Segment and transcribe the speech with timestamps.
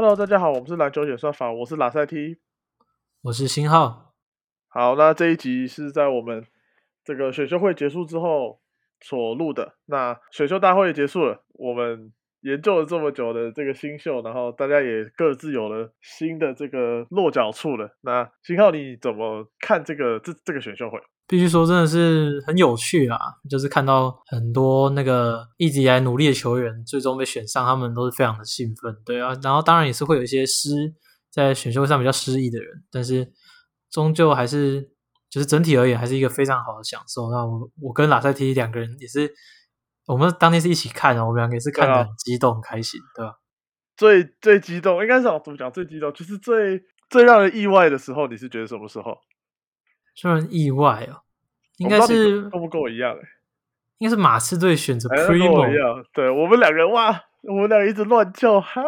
[0.00, 2.36] Hello，大家好，我们是篮球演算法，我是拉塞 T，
[3.20, 4.14] 我是新浩。
[4.68, 6.46] 好，那这一集是在我们
[7.02, 8.60] 这个选秀会结束之后
[9.00, 9.74] 所录的。
[9.86, 17.98] 那选秀大会结束了，我们研究了这么久的这个新秀，然后大家也各自有了新的这个落脚处了。
[18.02, 21.00] 那新浩，你怎么看这个这这个选秀会？
[21.28, 23.18] 必须说，真的是很有趣啊！
[23.50, 29.38] 就是看到很多那个一直以来努力的球员，最终被选上，他们都是非常的兴奋，对啊。
[29.42, 30.70] 然后当然也是会有一些失
[31.30, 33.30] 在选秀会上比较失意的人，但是
[33.90, 34.90] 终究还是
[35.28, 37.30] 就是整体而言，还是一个非常好的享受。
[37.30, 39.30] 那我我跟拉塞提两个人也是，
[40.06, 43.34] 我们当天是一起看的，我们两个也是看的很激动、很开心，对吧？
[43.98, 45.70] 最最激动，应该是怎么讲？
[45.70, 49.18] 最激动就是最最让人意外的时候，你是觉得什么时候？
[50.20, 51.22] 让人意外哦，
[51.78, 53.12] 应该是够不跟我一样？
[53.12, 53.20] 哎，
[53.98, 56.04] 应该是马刺队选择 Primo 一样。
[56.12, 57.08] 对我们两个哇，
[57.42, 58.82] 我们两个一直乱叫哈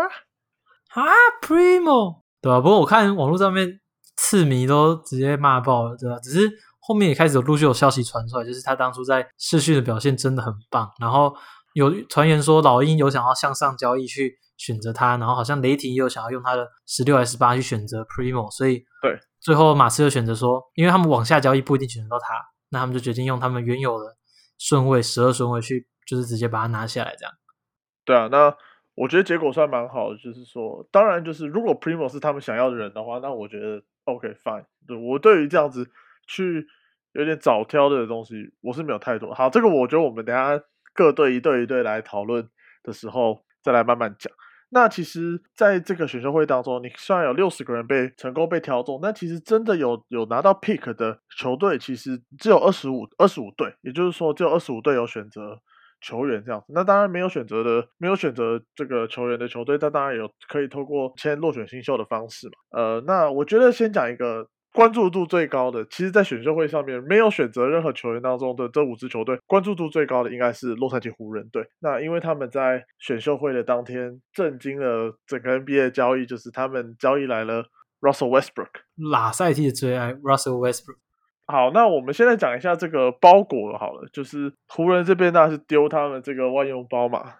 [0.88, 1.02] 哈
[1.40, 2.60] Primo，对吧？
[2.60, 3.80] 不过我看网络上面
[4.16, 6.18] 刺迷都直接骂爆了，对吧？
[6.18, 10.90] 只是后面也开始有陆续有消息传出来，就是他当初在试训的表现真的很棒。
[11.00, 11.34] 然后
[11.74, 19.18] 有传言说老鹰有想要向上交易去选择他，然后好像雷霆也有想要用他的十六还是十八去选择 Primo，所以对。
[19.40, 22.34] 最后，马刺又选择说，因为他们往下交易不一定选择到他，
[22.70, 24.16] 那他们就决定用他们原有的
[24.58, 27.34] 顺位十二顺位去，就是直接把它拿下来，这样。
[28.04, 28.56] 对啊，那
[28.94, 34.64] 我觉得结果算蛮好的，就是说，当然就是如果 Primo 是他们想要的人的话，那我觉得 OK fine。
[34.86, 35.88] 对我对于这样子
[36.26, 36.66] 去
[37.12, 39.32] 有点早挑的东西，我是没有太多。
[39.34, 40.60] 好，这个我觉得我们等下
[40.92, 42.48] 各队一队一队来讨论
[42.82, 44.32] 的时候，再来慢慢讲。
[44.72, 55.60] 那其实，在这个选秀会当中，你虽然有六十个人被成功被挑中，但其实真的有有拿到 pick 的球队，其实只有二十五二十五队，也就是说，只有二十五队有选择
[56.00, 56.66] 球员这样子。
[56.68, 62.52] 那当然没有选择的，没有选择这个球员的球队，那当然有可以透过签落选新秀的方式嘛。
[62.70, 64.48] 呃，那我觉得先讲一个。
[64.72, 71.66] 关注度最高的，其实，在选秀会上面没有选择任何球员当中的这五支球队，关注度最高的应该是洛杉矶湖人队。
[71.80, 77.64] 那因为他们在选秀会的当天震惊了整个 NBA 交易，就是他们交易来了
[78.00, 78.68] Russell Westbrook，
[79.10, 80.98] 拉赛季的最爱 Russell Westbrook。
[81.46, 87.34] 好，那我们现在讲一下这个包裹好了，就是湖人这边那是丢他们这个万用包嘛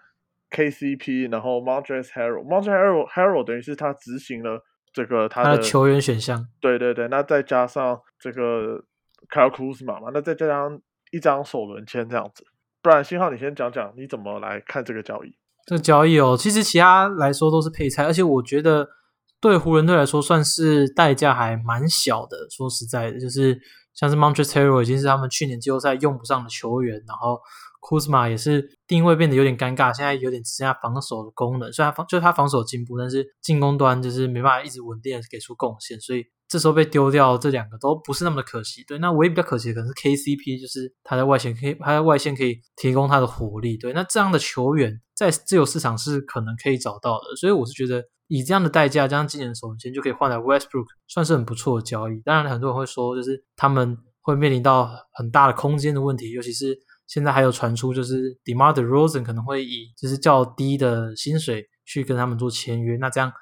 [0.49, 4.61] ，KCP，然后 Montrezl Harrell，Montrezl Harrell 等于是他执行了。
[4.93, 8.83] 这个他的球员选项，对对对，那再加上这个
[9.29, 10.81] Kyle Kuzma 嘛，那再加上
[11.11, 12.45] 一张首轮签这样子，
[12.81, 15.35] 不然信号你先讲讲你怎么来看这个交易？
[15.65, 18.89] 这个交易哦，其实其他来说都是配菜，而且我觉得
[19.39, 22.47] 对湖人队来说算是代价还蛮小的。
[22.49, 23.59] 说实在的，就是
[23.93, 27.39] 像是 Montrezl 已经是他们去年季后赛用不上的球员，然后。
[27.81, 31.73] 库兹马也是定位变得有点尴尬，现在有点只剩下防守的功能。
[31.73, 38.83] 虽然防就是他防守进步，但是进攻端就是没办法一直稳定的给出贡献，所以这时候被丢掉，这两个都不是那么的可惜。
[38.87, 43.75] 对，那唯一比较可惜的可能是 KCP，就是他在外线可以，他在外线可以提供他的火力。
[43.75, 52.21] 对，那这样的球员在自由市场是可能可以找到的，所以我是觉得以这样的代价，加上今年的首签就可以换来 Westbrook，算是很不错的交易。
[52.21, 56.77] 当然，很多人会说，就是他们会面临到很大的空间的问题，尤其是。
[57.11, 63.33] 现在还有传出，就是 Demar Derozan 可能会以就是较低的薪水去跟他们做签约，那这样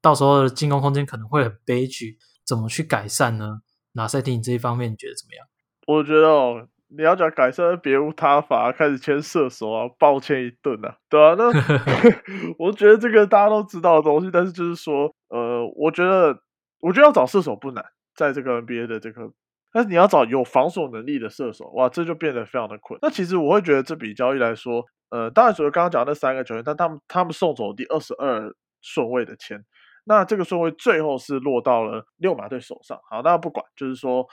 [0.00, 2.16] 到时候的进攻空间可能会很悲剧。
[2.46, 3.60] 怎么去改善呢？
[3.92, 5.46] 那赛蒂你这一方面你觉得怎么样？
[5.86, 11.44] 我觉得哦，你要讲改善，别无他法，开始签射手啊，抱歉一顿啊，对啊，那
[12.58, 16.40] 我觉得这个大家都知道的东西，但是就是说，呃，我觉得
[16.80, 17.84] 我觉得要找射手不难，
[18.16, 19.30] 在这个 NBA 的这个。
[19.72, 22.98] 但是你要找有防守能力的射手，哇，这就变得非常的困。
[23.02, 29.64] 那其实我会觉得这笔交易来说，呃，当然除了刚刚讲那三个球员，但他们他们送走第二十二顺位的签，
[30.04, 32.98] 那这个顺位最后是落到了六马队手上。
[33.10, 34.26] 好，那不管，就是说，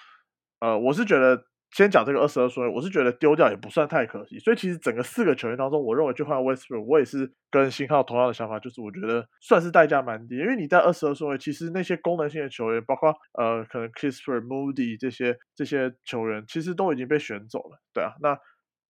[0.60, 1.44] 呃，我是觉得。
[1.72, 4.40] 先讲这个二十二顺位，我是觉得丢掉也不算太可惜。
[4.40, 10.38] 所以其实整个四个球员当中，我认为就换 Westbrook，我也是跟新号同样的想法，就是我觉得算是代价蛮低。
[10.38, 17.80] 因为你在二十二顺位，其实那些功能性的球员，包括呃可能 Kissper、Moody 这些这些球员，其实都已经被选走了。
[17.94, 18.40] 对啊，那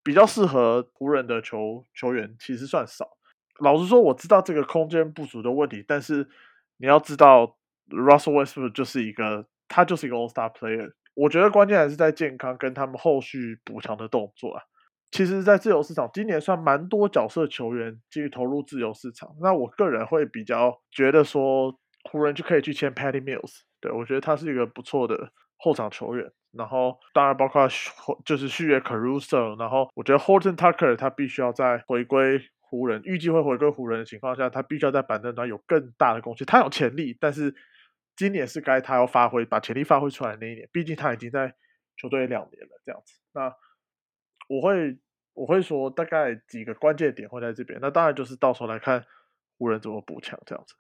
[0.03, 3.09] 比较适合湖人的球球员其实算少。
[3.59, 6.29] 老实说，我知道这个空间不足的问题，但是
[6.77, 7.57] 你要知道
[7.89, 10.91] ，Russell Westbrook 就是一个他就是一个 All Star Player。
[11.17, 14.61] 我觉得关键还是在健康跟他们后续补偿的动作啊。
[15.09, 19.35] 其实，在自由市场今年算蛮多角色球员继续投入自由市场。
[19.41, 21.73] 那我个人会比较觉得说，
[22.11, 23.61] 湖人就可以去签 Patty Mills。
[23.79, 26.31] 对我觉得他是一个不错的后场球员。
[26.51, 27.67] 然后，当然包括
[28.25, 29.57] 就是续约 Caruso。
[29.57, 36.45] 然后，我觉得 Horton Tucker 他必须要在回归湖人，预计会回归湖人的情况下，他必须要在板凳端有更大的贡献。
[36.45, 37.55] 他有潜力，但是
[38.17, 40.67] 今年是该他要发挥，把潜力发挥出来那一年。
[40.73, 41.53] 毕竟他已经在
[41.95, 43.13] 球队两年了，这样子。
[43.33, 43.53] 那
[44.49, 44.97] 我会
[45.33, 47.79] 我会说大概几个关键点会在这边。
[47.79, 49.05] 那当然就是到时候来看
[49.57, 50.73] 湖人怎么补强这样子。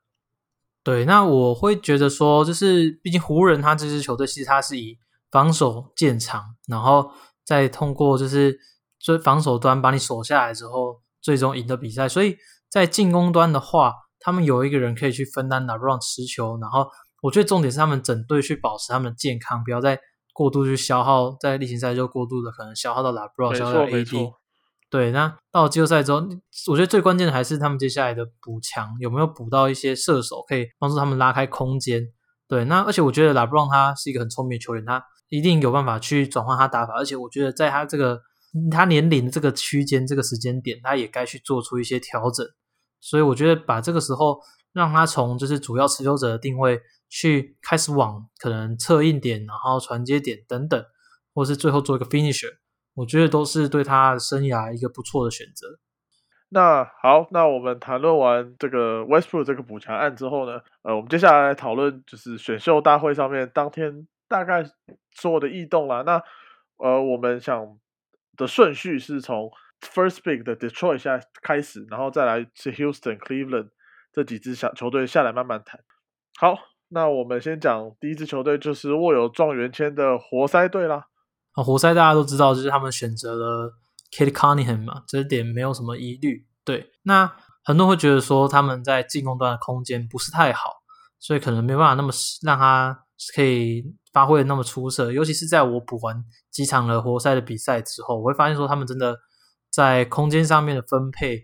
[0.83, 4.97] 对，那我会觉得说，就是毕竟湖人他这支球队其实他是以
[5.29, 7.11] 防守见长，然后
[7.43, 8.57] 再通过就是
[8.97, 12.07] 最防守端把你守下来之后，最终赢得比赛。
[12.07, 12.37] 所以
[12.69, 16.89] 在进攻端的话，他们有一个人可以去分担 LeBron 持球，然后
[17.21, 19.99] 我觉得重点是他们整队去保持他们的健康，不要再
[20.33, 24.31] 过度去消耗，在例行赛就过度的可能消耗到 LaBron，消耗到 AD。
[24.89, 26.19] 对，那到了季后赛之后，
[26.69, 32.03] 我觉得最关键的还是他们接下来的补强有没有补到一些射手，可以帮助他们拉开空间。
[32.47, 36.93] 对，那而且我觉得拉布朗他是一个很聪明的球员，他一定有办法去转换他打法。
[36.93, 38.21] 而且我觉得在他这个
[38.71, 42.45] 他年龄的这个区间、这个时间点，他也该去做出一些调整。
[43.01, 44.39] 所以我觉得把这个时候
[44.71, 46.79] 让他从就是主要持球者的定位
[47.09, 50.85] 去开始往可能策应点、然后传接点等等，
[51.33, 52.57] 或是最后做一个 finisher。
[52.95, 55.79] 我觉得都是对他生涯一个不错的选择。
[56.49, 64.63] 那好，那我们谈论完这个 Westbrook 这个补强案之后呢，呃，我们接下来讨论就是选秀大会上面当天大概
[65.11, 66.03] 所有的异动啦。
[66.05, 66.21] 那
[66.77, 67.77] 呃，我们想
[68.37, 69.51] 的顺序是从
[69.81, 73.69] First Pick 的 Detroit 下开始，然后再来是 Houston、Cleveland
[74.13, 75.81] 这几支小球队下来慢慢谈。
[76.39, 76.57] 好，
[76.89, 81.07] 那我们先讲第一支球队，就是握有状元签的活塞队啦。
[81.51, 83.73] 啊，活塞大家都知道，就是他们选择了
[84.11, 86.45] Kate Cunningham 嘛，这点没有什么疑虑。
[86.63, 87.29] 对，那
[87.63, 90.69] 很多人会觉得说他们在进攻端的空间不是太好，
[91.19, 92.09] 所以可能没办法那么
[92.41, 92.97] 让他
[93.35, 95.11] 可以发挥的那么出色。
[95.11, 99.17] 尤其是在我补完几场的活塞的比赛之后，我会发现说他们真的
[99.69, 101.41] 在空间上面的分配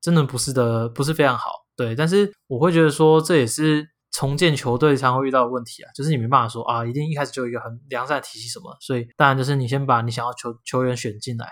[0.00, 1.50] 真的不是的不是非常好。
[1.76, 3.94] 对，但是我会觉得说这也是。
[4.18, 11.46] 重建球队常会遇到的问题啊，就是你没办法说啊，一定一开始就有一个很良善的体系什么，所以当然就是你先把你想要球球员选进来，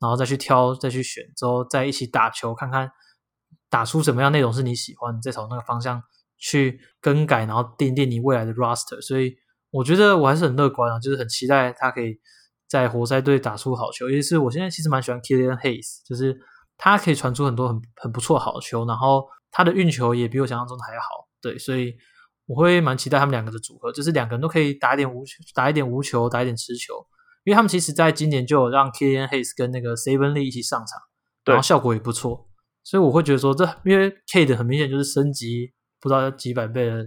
[0.00, 2.90] 然后再去挑，再去选，之后再一起打球，看看
[3.70, 6.02] 打出什么样内容是你喜欢，再朝那个方向
[6.38, 9.00] 去更改，然后奠定你未来的 roster。
[9.00, 9.36] 所以
[9.70, 12.18] 我觉得我还是很乐观啊，就是很期待他可以
[12.66, 14.08] 在活塞队打出好球。
[14.08, 16.36] 尤其是我现在其实蛮喜欢 Killian Hayes，就是
[16.76, 21.27] 他可以传出很多很很不错好球，然后他的运球也比我想象中的还要好。
[21.40, 21.94] 对，所以
[22.46, 26.94] 我会蛮期待他们两个的组合，就是两个人都可以打一点无球，打一点无球，打一点持球。
[27.44, 31.00] 因为他们其实在今年就有让 Killian Hayes 跟那个 Seven Lee 一起上场，
[31.46, 32.48] 然后效果也不错。
[32.84, 37.06] 所以我会觉得说，这因为 K 的很明显就是升级不知道几百倍的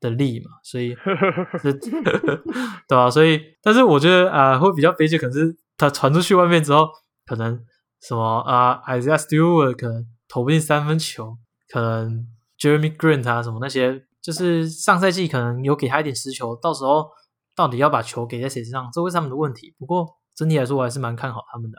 [0.00, 0.94] 的力嘛，所以
[2.88, 3.10] 对吧？
[3.10, 6.88] 所以，但是我觉得啊，会比较悲剧，可能是他传出去外面之后，
[7.26, 7.62] 可能
[8.00, 11.36] 什么啊，Isaiah Stewart 可能投不进三分球，
[11.68, 12.28] 可能。
[12.62, 17.10] Jeremy Grant 啊，什么那些，就是上赛季可能有给他一点实球，到时候
[17.56, 19.74] 到底要把球给在谁身上，这会是他们的问题。
[19.76, 21.78] 不过整体来说，我还是蛮看好他们的。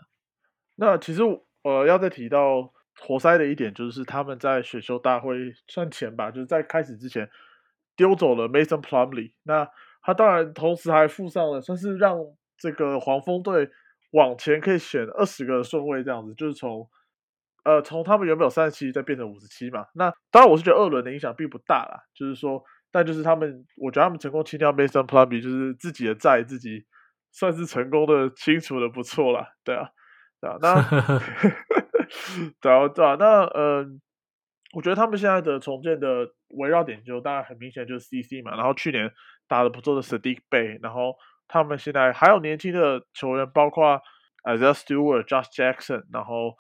[0.76, 1.22] 那其实
[1.64, 2.70] 呃，要再提到
[3.00, 5.38] 活塞的一点，就是他们在选秀大会
[5.70, 7.30] 算前吧，就是在开始之前
[7.96, 9.32] 丢走了 Mason Plumley，。
[9.44, 9.66] 那
[10.02, 12.18] 他当然同时还附上了，算是让
[12.58, 13.70] 这个黄蜂队
[14.12, 16.86] 往前可以选二十个顺位这样子，就是从。
[17.64, 19.86] 呃，从他们原本有三十七，再变成五十七嘛。
[19.96, 21.98] 那当然，我是觉得二轮的影响并不大啦。
[22.14, 26.84] 就是说，但就是他们，我觉得他们成功清掉 Mason Plumlee，就是自己的债自己
[27.32, 29.48] 算是成功的清除的不错啦。
[29.64, 29.88] 对啊，
[30.42, 30.58] 对啊。
[30.62, 30.74] 那
[32.60, 33.16] 对啊，对啊。
[33.18, 34.02] 那嗯，
[34.74, 38.58] 我觉得他们现在的重建的围绕点就当然很明显就是 CC 嘛。
[38.58, 39.10] 然后去年
[39.48, 41.16] 打的不错的 Sadiq Bay，然后
[41.48, 44.02] 他们现在还有年轻的球员，包括
[44.44, 46.58] Isaiah Stewart、Josh Jackson，然后。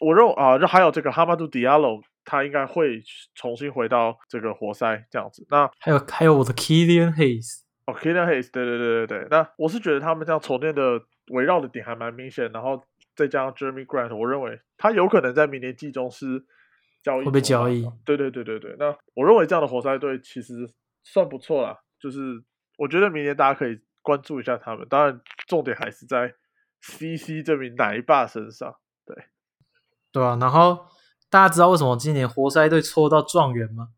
[0.00, 3.02] 我认啊，就还有这个哈马杜迪亚罗，他应该会
[3.34, 5.46] 重新回到这个活塞这样子。
[5.50, 9.28] 那还有还有我的 Killian Hayes，哦，Killian Hayes，对对对对对。
[9.30, 11.00] 那我是觉得他们这样重建的
[11.32, 12.82] 围绕的点还蛮明显，然后
[13.16, 16.44] 再加上 Jeremy Grant，我认为他有可能在明年季中是
[17.02, 17.84] 交易会被交易。
[18.04, 18.76] 对对对对对。
[18.78, 20.70] 那我认为这样的活塞队其实
[21.02, 22.42] 算不错啦，就是
[22.76, 24.86] 我觉得明年大家可以关注一下他们。
[24.88, 26.32] 当然，重点还是在
[26.82, 28.76] CC 这名奶爸身上。
[29.04, 29.16] 对
[30.12, 30.86] 啊，然后
[31.30, 33.88] 大家知道为什么今年活塞队抽到状元吗？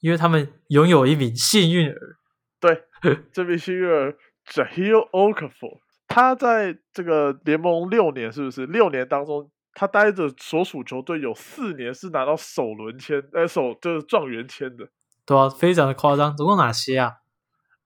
[0.00, 2.16] 因为他们拥有一名幸运儿。
[2.60, 2.84] 对，
[3.32, 14.88] 这名幸运儿 Jahil Okafor，他在这个联盟六年，是不是六年当中，他待着所属球队有四年是拿到首轮签，呃，首就是状元签的。
[15.24, 16.36] 对啊，非常的夸张。
[16.36, 17.14] 总共哪些啊？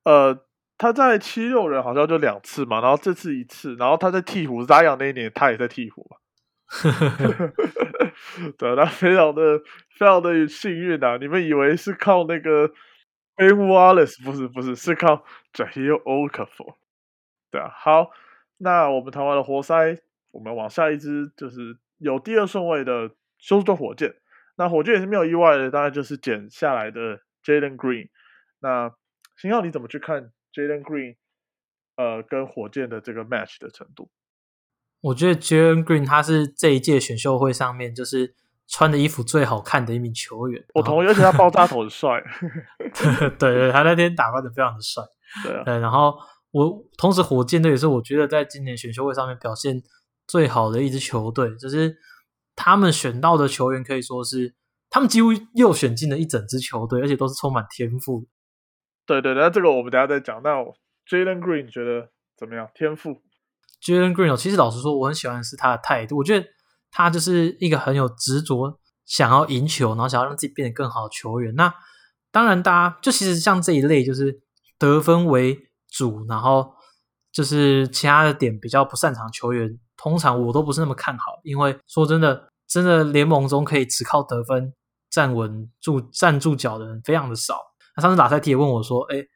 [0.05, 0.45] 呃，
[0.77, 6.17] 他在七六人好像就两次嘛，然后这次一次，然后他在鹈鹕扎养那一年，他也在鹈鹕嘛。
[6.71, 7.53] 呵呵呵
[8.57, 9.59] 对，那非常的
[9.99, 11.17] 非常的幸运啊！
[11.17, 12.69] 你们以为是靠那个
[13.35, 14.23] Ben Wallace？
[14.25, 16.77] 不是，不是，是靠 Jahir Okafor。
[17.51, 18.11] 对啊，好，
[18.59, 19.99] 那我们谈完了活塞，
[20.31, 24.15] 我们往下一支就是有第二顺位的休斯顿火箭。
[24.57, 28.11] 那火箭也是没有意外的，大概就是减下来的 Jalen Green。
[28.61, 28.95] 那
[29.37, 31.17] 星耀你怎么去看 Jalen Green？
[31.97, 34.11] 呃，跟火箭的这个 match 的程度？
[35.01, 38.35] 我觉得 Jalen Green 他是这一届选秀会上面就是
[38.69, 40.65] 穿的衣服最好看的一名球员。
[40.75, 42.23] 我同意，而且他爆炸头很帅。
[43.39, 45.03] 对对，他那天打扮的非常的帅。
[45.43, 46.15] 对，对，然后
[46.51, 49.83] 我同时火箭队也是我觉得在今年选秀会上面表现
[50.27, 51.97] 最好的一支球队，就是
[52.55, 54.55] 他们选到的球员可以说是
[54.91, 58.27] 他们几乎又选进了一整支球队，而且都是充满天赋。
[59.07, 60.41] 对对，那这个我们等下再讲。
[60.43, 60.51] 那
[61.09, 62.69] Jalen Green 觉得怎么样？
[62.75, 63.21] 天赋
[63.83, 66.19] ？Jalen Green 其实老实说，我很喜欢的是他的态度。
[66.19, 66.47] 我觉得
[66.91, 71.55] 他就是一个很有执着，想要赢球，然后想要让自己变得更好的球员。
[71.55, 71.75] 那
[72.31, 74.41] 当然，大家就其实像这一类，就是
[74.79, 75.59] 得分为
[75.89, 76.73] 主，然后
[77.33, 81.41] 就是其他的点比较不擅长球员，通常我都不是那么看好。
[81.43, 84.73] 因为说真的，真的联盟中可以只靠得分
[85.11, 87.59] 站稳住站住脚的人非常的少。
[87.97, 89.27] 那上次打赛提也问我说：“哎，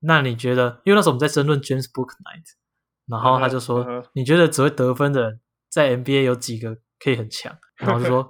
[0.00, 0.82] 那你觉得？
[0.84, 2.44] 因为那时候我们在争论 James Booknight。”
[3.12, 5.40] 然后他就说：“你觉得只会得分的人
[5.70, 8.26] 在 NBA 有几个可以很强？”然后就说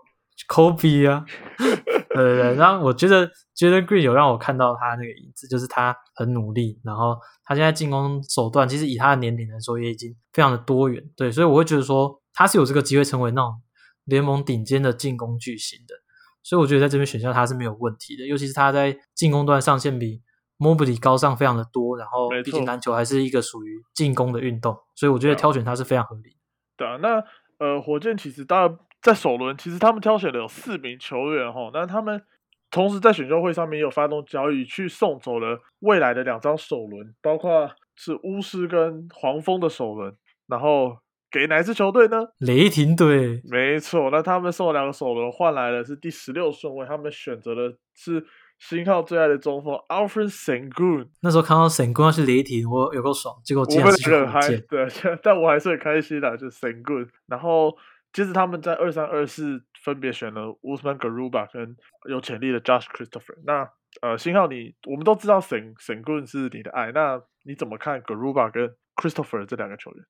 [0.49, 1.25] ：“Kobe 啊，
[1.57, 1.77] 对
[2.17, 11.01] 对对。”然后我觉得 Jalen Green 有让我看到他那个影子，就是他很努力，然后他现在进攻手段其实以他的年龄来说也已经非常的多元。
[11.17, 13.62] 对，所以我会觉得说他是有这个机会成为那种
[14.07, 15.95] 联盟顶尖的进攻巨星的。
[16.43, 20.21] 所以我觉得在这边选项他是没有问题的，尤其是他在进攻端上限比。
[20.62, 26.37] Mobley 高上非常的多，然后毕竟篮球还是一个属于进攻的运动，所以我觉得挑选他是非常合理。
[26.76, 27.23] 对啊，那
[27.59, 32.23] 呃，火箭其实当然在首轮，其实他们挑选了有四名球员哈，那他们
[32.71, 40.16] 同时在选秀会上面也有发动交易，去送走了未来的两张首轮，包括是巫师跟黄蜂的首轮，
[40.47, 40.97] 然后
[41.31, 42.28] 给哪支球队呢？
[42.38, 43.42] 雷霆队。
[43.50, 48.25] 没错，那他们送了两个首轮，换来的是第十六顺位，他们选择的是。
[48.69, 53.35] 新号最爱的中锋 Alfred Sengun，那时候看到 Sengun 要去雷霆，我有够爽。
[53.45, 54.88] 结果竟然是火箭，对，
[55.21, 57.09] 但我还是很开心的，就是 Sengun。
[57.26, 57.76] 然后
[58.12, 61.76] 接着他们在二三二四分别选了 Usman Garuba 跟
[62.09, 63.35] 有潜力的 Josh Christopher。
[63.45, 63.69] 那
[64.00, 70.04] 呃，新号你我们都知道 Sen Sengun 是你的爱，那你怎么看 Garuba 跟 Christopher 这两个球员？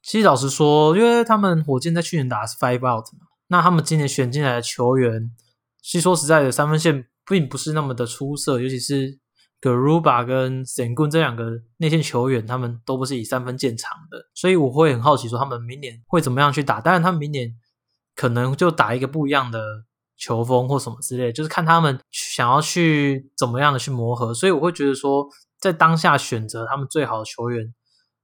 [0.00, 5.32] 其实老实说，因为他们火箭在去年打的是 Five Out 嘛，那他们今年选进来的球员，
[5.82, 7.06] 其实说实在的，三分线。
[7.30, 9.16] 并不是那么的出色，尤其是
[9.60, 16.80] Garuba 跟 Sengun 这两个内线球员，他们都不是以三分见长的，所以我会很好奇说他们明年会怎么样去打。
[16.80, 17.54] 当然，他们明年
[18.16, 19.84] 可能就打一个不一样的
[20.16, 24.34] 球风或什么之类，就是看他们想要去怎么样的去磨合。
[24.34, 25.28] 所以我会觉得说，
[25.60, 27.72] 在当下选择他们最好的球员，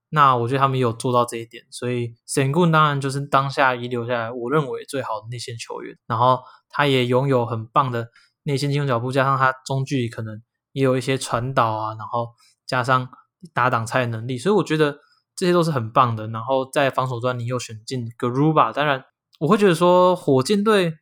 [0.09, 1.63] 那我觉得他们有做到这一点。
[1.71, 8.09] 所以 Sengun 当然就是当下遗留下来我认为最好的内线球员，然后他也拥有很棒的。
[8.47, 12.29] 内线进攻脚步，加上他中距离可能也有一些传导啊，然后
[12.65, 13.09] 加上
[13.53, 14.97] 打挡拆的能力，所以我觉得
[15.35, 16.27] 这些都是很棒的。
[16.29, 19.03] 然后在防守端，你又选进 Garuba，当然
[19.39, 20.93] 我会觉得说火箭队，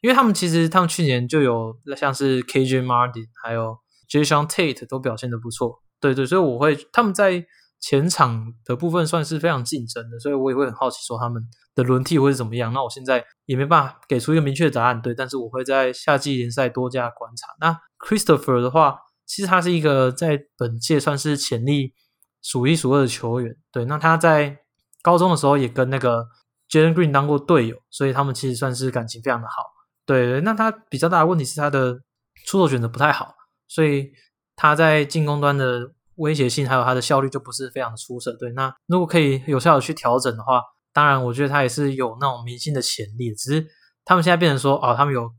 [0.00, 3.78] 因为他们其实他们去年就有像是 KJ Martin 还有
[4.10, 7.46] Jason Tate 都表现的不错，对对，所以我会他们在。
[7.80, 11.42] 前场的部分算是非常竞争的，所以我也会很好奇说他们
[11.74, 12.72] 的轮替会是怎么样。
[12.74, 17.46] 那我现在也没办法给出一个明确的答案，对，但是我会在夏季联赛多加观察。
[17.58, 21.94] 那 Christopher 的话，其实他是一个在本届算是潜力
[22.42, 23.86] 数一数二的球员，对。
[23.86, 24.58] 那他在
[25.00, 26.28] 高中的时候也跟那个
[26.68, 29.64] Jalen Green 当过队友，所以他们其实算是感情非常的好，
[30.04, 30.42] 对。
[30.42, 31.98] 那他比较大的问题是他的
[32.46, 33.34] 出手选择不太好，
[33.66, 34.12] 所以
[34.54, 35.92] 他在进攻端的。
[36.20, 38.52] 威胁性还有它的效率就不是非常的出色，对。
[38.52, 40.62] 那如果可以有效的去调整的话，
[40.92, 43.34] 当然我觉得他也是有那种明星的潜力。
[43.34, 43.66] 只是
[44.04, 45.30] 他们现在变成说，哦，他们有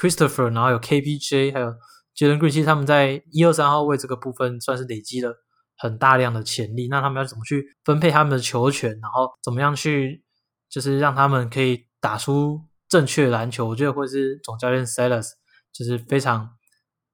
[0.00, 1.74] Christopher，然后有 KPJ，还有
[2.14, 5.34] 杰伦 Green，其实他们在一二三号位这个部分算是累积了
[5.76, 6.88] 很大量的潜力。
[6.88, 10.24] 那他们要怎么去分配他们的球权，然后怎么样去
[10.70, 13.68] 就是让他们可以打出正确篮球？
[13.68, 15.28] 我觉得会是总教练 Silas
[15.72, 16.56] 就是非常。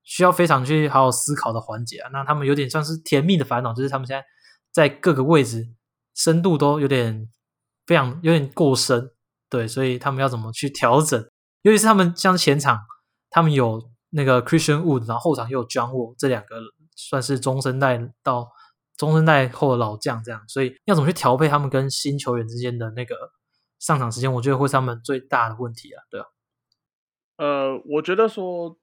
[0.07, 4.25] 需要非常去好好思考的环节啊，那他们有点像是甜蜜的烦恼，就是他们现在
[4.73, 5.69] 在各个位置
[6.15, 7.29] 深度都有点
[7.87, 9.11] 非常有点过深，
[9.51, 11.21] 对，所以他们要怎么去调整？
[11.63, 12.79] 尤其是他们像前场，
[13.31, 16.57] 他们有那个 Christian Wood，然后后场又有 John Wall，这两个
[16.95, 18.49] 算是中生代到
[18.97, 23.17] 中生代后的老将这样，所以要怎么去调配他们跟新球员之间的那个
[23.81, 26.27] 上场时间，我觉得会是他们最大的问题啊，对啊。
[27.39, 28.79] 呃，我觉得说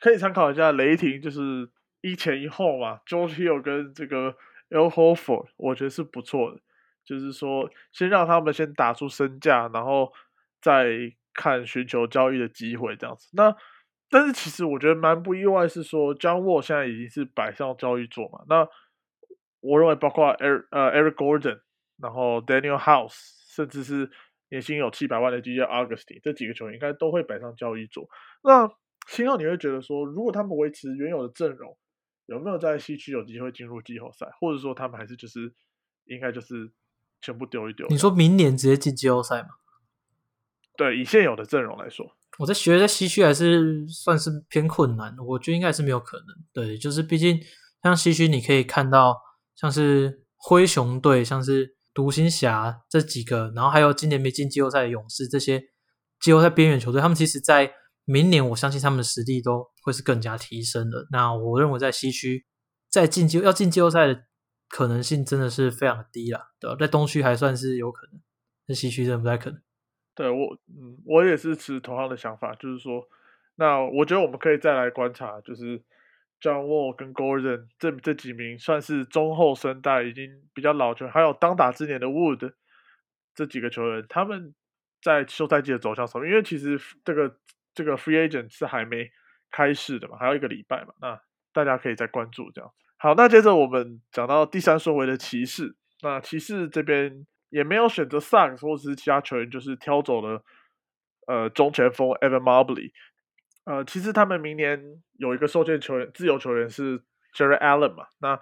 [0.00, 1.68] 可以参考一下雷霆，就是
[2.00, 4.36] 一前一后嘛，George Hill 跟这个
[4.70, 6.60] El Horford，我觉得是不错的。
[7.04, 10.12] 就是说，先让他们先打出身价，然后
[10.60, 13.30] 再看寻求交易的机会这样子。
[13.32, 13.56] 那
[14.10, 18.44] 但是其实我觉得蛮不意外，是说 John Wall 现在已经是摆上交易座嘛。
[18.48, 18.68] 那
[19.60, 21.60] 我认为包括 Eric 呃 Eric Gordon，
[21.96, 23.16] 然后 Daniel House，
[23.54, 24.10] 甚至是
[24.50, 28.06] 年薪有七百万的 DJ Augustin 这几个球员应该都会摆上交易座。
[28.42, 28.70] 那
[29.08, 31.76] 星号你会觉得说，如果他们维持原有的阵容，
[32.26, 35.52] 有没有在西区有机会进入季后赛，或者说他们还是就是
[36.04, 36.70] 应该就是？
[37.20, 37.84] 全部丢一丢。
[37.88, 39.48] 你说明年直接进季后赛吗？
[40.76, 45.16] 对，以现有的阵容来说，我在学在西区还是算是偏困难。
[45.26, 46.26] 我觉得应该是没有可能。
[46.52, 47.40] 对，就是毕竟
[47.82, 49.20] 像西区，你可以看到
[49.56, 55.60] 像是灰熊队、像是独行侠这几个，然后还有今年没进季后赛的勇士这些
[56.20, 57.74] 季后赛边缘球队，他们其实在
[58.08, 61.06] 明年，我相信他们的实力都会是更加提升的。
[61.12, 62.46] 那我认为在西区
[62.88, 64.24] 在进季要进季后赛的。
[64.70, 66.76] 可能性真的是非常的低了，对？
[66.76, 68.20] 在东区还算是有可能，
[68.66, 69.58] 在西区真的不太可能。
[70.14, 73.02] 对我，嗯，我也是持同样的想法，就是说，
[73.54, 75.78] 那我觉得我们可以再来观察，就是
[76.38, 82.52] John Wall 跟 Gordon 这这几名算是中后生代，已经比较老球，还有当打之年的 Wood
[83.34, 84.54] 这几个球员，他们
[85.00, 86.26] 在休赛季的走向什么？
[86.26, 87.38] 因为其实这个
[87.78, 89.08] 这个 Free Agent 是还没
[89.52, 91.20] 开市的嘛，还有一个礼拜嘛，那
[91.52, 92.68] 大家可以再关注这样。
[92.96, 95.76] 好，那接着我们讲到第三顺位的骑士。
[96.02, 100.42] 那骑士这边也没有选择 Suns 或者是其他球员，就是挑走了
[101.28, 102.90] 呃中前锋 Evan Mobley。
[103.62, 104.82] 呃，其实他们明年
[105.12, 106.98] 有一个受限球员，自由球员是
[107.32, 108.06] Jerry Allen 嘛。
[108.18, 108.40] 那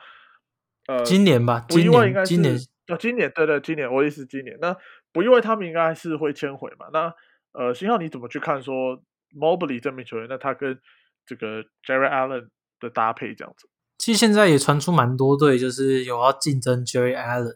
[0.86, 4.56] 呃，今年吧，不意外应该是今年，呃，今年对对，今年我意思今年。
[4.62, 4.74] 那
[5.12, 6.86] 不意外他们应该是会签回嘛。
[6.92, 7.14] 那
[7.52, 9.02] 呃，星浩你怎么去看说
[9.34, 10.26] Mobley 这名球员？
[10.28, 10.78] 那他跟
[11.26, 12.48] 这个 Jerry Allen
[12.80, 13.68] 的搭配这样子？
[13.98, 17.54] 其实现在也传出蛮多队，就是有要竞争 Jerry Allen，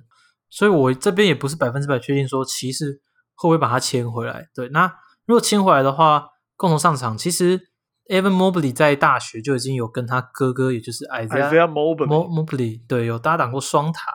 [0.49, 3.01] 所以我这边也不是百分之百确定说骑士
[3.35, 4.49] 会不会把他签回来。
[4.55, 4.87] 对，那
[5.27, 7.61] 如果签回来的话，共同上场，其实
[8.07, 14.13] Evan Mobley 在大学就已经有跟他哥哥，也就是 Isaiah Mobley 对有搭档过双塔，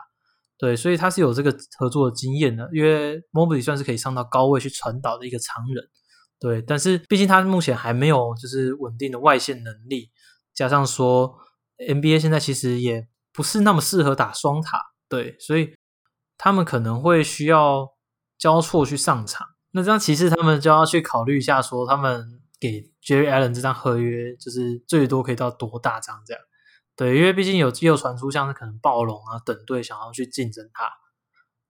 [0.58, 2.68] 对，所以他是有这个合作的经验的。
[2.72, 5.88] 因为 Mobley 算是可以上到高位去传导的一个常人，
[6.38, 10.10] 对，但是毕竟他目前还没有就是稳定的外线能力，
[10.54, 11.38] 加上说。
[11.78, 15.76] NBA 现在其实也不是那么适合打双塔，对，所以
[16.38, 17.92] 他们可能会需要
[18.38, 19.46] 交错去上场。
[19.72, 26.42] 那这样骑士他们就要去考虑一下，说他们给 Jerry Allen 这张合约就是最多可以到多大张这样？
[26.96, 30.90] 对，因为毕竟有也有传出像是可能暴龙啊等队想要去竞争他。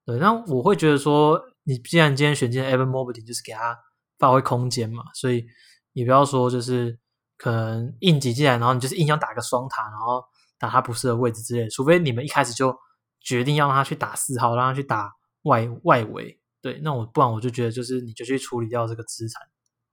[0.04, 3.76] 对，那我会觉得说，你既然今天选进 Evan Mobley，就是给他
[4.18, 5.46] 发挥空间嘛，所以
[5.92, 6.98] 你不要说就是。
[7.38, 10.24] 可能硬挤进来，然后你就是硬要打个双塔，然后
[10.58, 11.68] 打他不适的位置之类。
[11.68, 12.74] 除非你们一开始就
[13.20, 16.40] 决定要让他去打四号，让他去打外外围。
[16.62, 19.42] 对，那我不然我就觉得就是你就去处理掉这个资产。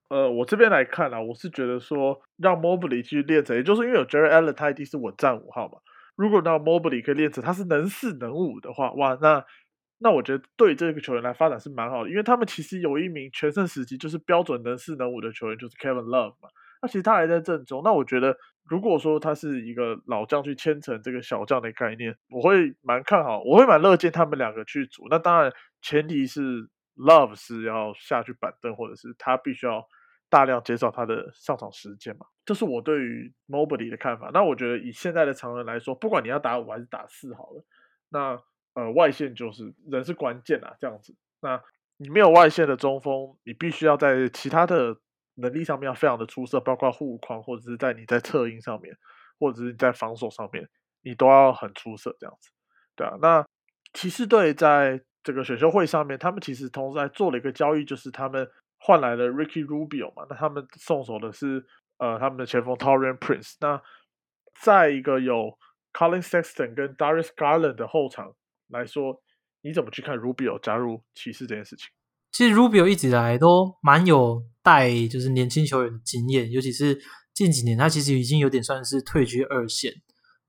[0.08, 5.80] 呃，我这边来看啊，我是觉得说让 Mobley 去练成，也就是因为有 Jerry Allen，他一定是稳占五号嘛。
[6.16, 9.44] 如果让 Mobley 可以练成他是能四能五的话，哇，那
[10.04, 16.50] 那我觉得对这个球员来发展是蛮好的，因为他们其实有一名全盛时期就是标准能四能五的球员，就是 Kevin Love 嘛。
[16.82, 18.36] 那其实他还在正中，那我觉得
[18.66, 25.08] 如果说他是一个老将去牵成这个小将的概念，我会蛮看好，我会蛮乐见他们两个去组。
[25.10, 25.50] 那当然
[25.82, 29.82] 前提是 Love 是要下去板凳，或者是他必须要
[30.30, 32.26] 大量减少他的上场时间嘛。
[32.44, 34.30] 这是我对于 Mobley 的看法。
[34.34, 37.64] 那我觉得以现在的常人来说，不管你要打五还是打四好了，
[38.10, 38.38] 那
[38.74, 41.16] 呃外线就是人是关键啊，这样子。
[41.42, 41.62] 那
[41.98, 44.98] 你没有外线的中锋，你必须要在其他的。
[45.36, 48.96] 能力上面要非常的出色，包括护框或者是在你在策应上面，
[49.40, 50.70] 或者是你在防守上面，
[51.02, 52.52] 你都要很出色这样子，
[52.96, 53.18] 对啊。
[53.20, 53.44] 那
[53.94, 61.66] 骑士队在这个选秀会上面，他们其实同时还做了一个交易，就是他们换来了 Ricky Rubio 嘛，那他们送走的是
[61.98, 63.56] 呃他们的前锋 Torian Prince。
[63.60, 63.82] 那
[64.62, 65.58] 在一个有
[65.94, 68.36] Colin Sexton 跟 Darius Garland 的后场
[68.74, 69.22] 来说，
[69.62, 71.86] 你怎么去看 Rubio 加入骑士这件事情？
[72.32, 77.00] 其实 Rubio 一直以来都蛮有带就是年轻球员的经验，尤其是
[77.34, 79.94] 近几年他其实已经有点算是退居二线，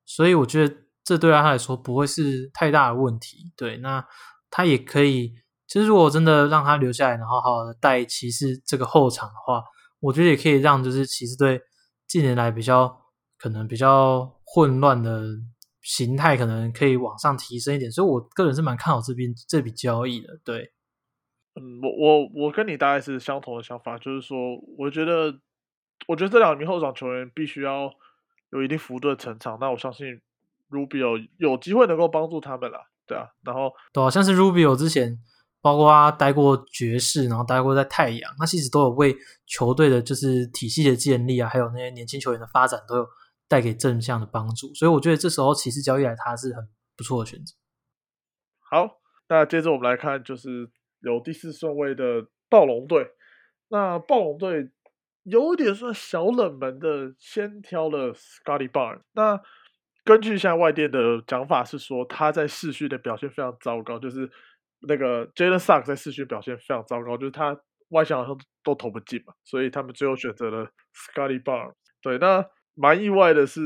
[0.06, 3.52] 所以我觉得这对他来说不会是太大的问题。
[3.54, 4.02] 对，那
[4.50, 5.34] 他也可以，
[5.66, 9.62] 其实如果真的让他留下来，然后好好的带骑士这个后场的话，
[10.00, 11.60] 我觉得也可以让就是骑士队
[12.06, 12.98] 近年来比较
[13.36, 15.22] 可能比较混乱的
[15.84, 17.88] 形态，可能可以往上提升一点。
[17.92, 20.40] 所以我个人是蛮看好这边这笔交易的。
[20.42, 20.72] 对。
[21.56, 24.36] 嗯，我我我跟你大概是相同的想法，就是说，
[24.76, 25.32] 我觉得，
[26.08, 27.88] 我觉得这两名后场球员必须要
[28.50, 29.56] 有一定幅度的成长。
[29.60, 30.20] 那我相信
[30.68, 33.28] Rubio 有机会能够帮助他们啦，对啊。
[33.44, 35.16] 然后，对啊，像是 Rubio 之前，
[35.60, 39.16] 包括他待过爵士，然后待过在太阳，那其实都有为
[39.46, 43.06] 球队的就是体系的建立啊，还有那些年轻球员的发展都有
[43.54, 44.74] 带给正向的帮助。
[44.74, 47.54] 所以我觉得这时候其实交易来他是很不错的选择。
[48.58, 50.70] 好，那接着我们来看就是。
[51.06, 53.10] 有第四顺位的暴龙队，
[53.68, 54.70] 那暴龙队
[55.24, 59.02] 有点算小冷门的，先挑了 Scotty Bar。
[59.12, 59.38] 那
[60.02, 64.30] 根据现在外电的讲法是说，他在试训的表现非常糟糕，就是
[64.88, 67.54] 那个 Jalen Sugg 在试训表现非常糟糕，就是他
[67.90, 71.74] 外向好像都投不进嘛，所以他们最后选择了 Scotty Bar。
[72.00, 72.42] 对，那
[72.74, 73.60] 蛮意外的是，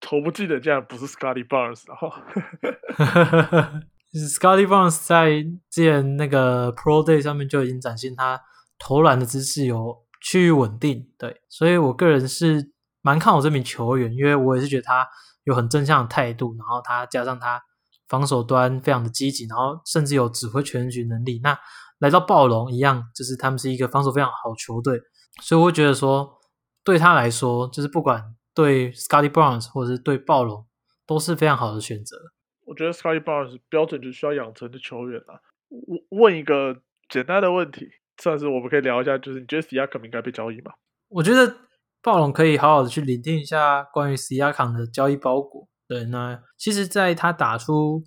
[0.00, 2.10] 投不进的竟然不是 Scotty Barnes，然后。
[4.12, 8.40] Scotty Barnes 在之前那个 Pro Day 上面就已经展现他
[8.78, 15.08] 投篮的姿势有趋于稳定，对，所以我个人是蛮看好这名球员，因为我也是觉得他
[15.44, 17.62] 有很正向的态度，然后他加上他
[18.06, 21.40] 防守端非常的积极，然后甚至有指挥全局能力。
[21.42, 21.58] 那
[21.98, 25.00] 来到暴龙一样，就是他们是一个防守非常好球队，
[25.40, 26.38] 所以我会觉得说
[26.84, 28.22] 对他来说，就是不管
[28.54, 30.66] 对 Scotty Barnes 或者是对暴龙
[31.06, 32.16] 都是非常好的选择。
[32.64, 35.40] 我觉得 Scotty Barnes 标准就需要养成的球员啊。
[35.68, 37.88] 我问一个简单的问题，
[38.18, 40.72] 算是我们可以聊一下，就是你觉得 c i a k a m 应该被交易吗？
[41.08, 41.56] 我觉得
[42.02, 45.68] 暴龙可以好好的去聆听一下关于 c i a k a m 的交易包裹。
[45.88, 48.02] 对，那其实在他打出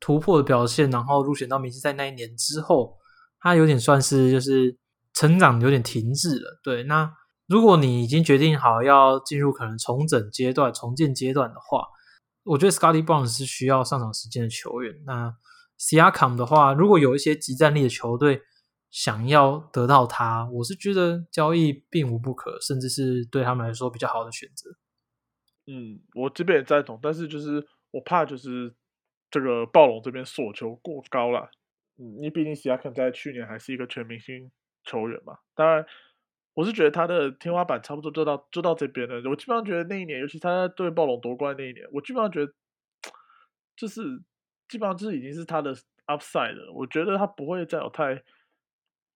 [0.00, 2.96] 突破的表现，然后入选到明星赛那一年之后，
[3.40, 4.76] 他有点算是就是
[5.14, 6.60] 成长有点停滞了。
[6.62, 7.12] 对，那
[7.50, 11.84] 如果你已经决定好要进入可能重整阶段、重建阶段的话，
[12.44, 14.94] 我觉得 Scotty Barnes 是需要上场时间的球员。
[15.04, 15.34] 那
[15.76, 18.42] Siakam 的话，如果有一些集战力的球队
[18.88, 24.70] 想要得到他，我是觉得交易并无不可，甚至是对他们来说比较好的选择。
[25.66, 28.72] 嗯，我这边也赞同，但是就是我怕就是
[29.28, 31.50] 这个暴龙这边索求过高了。
[31.98, 34.52] 嗯，你毕竟 Siakam 在去年还是一个全明星
[34.84, 35.84] 球员嘛，当然。
[36.60, 39.14] 我是觉得他的天花板差不多就到就到这边了。
[39.30, 42.52] 我基本上觉得那一年，尤其他在对暴龙夺冠那一年，我基本上觉得
[43.74, 44.02] 就是
[44.68, 45.74] 基本上就是已经是他的
[46.06, 46.70] upside 了。
[46.74, 48.22] 我觉得他不会再有太，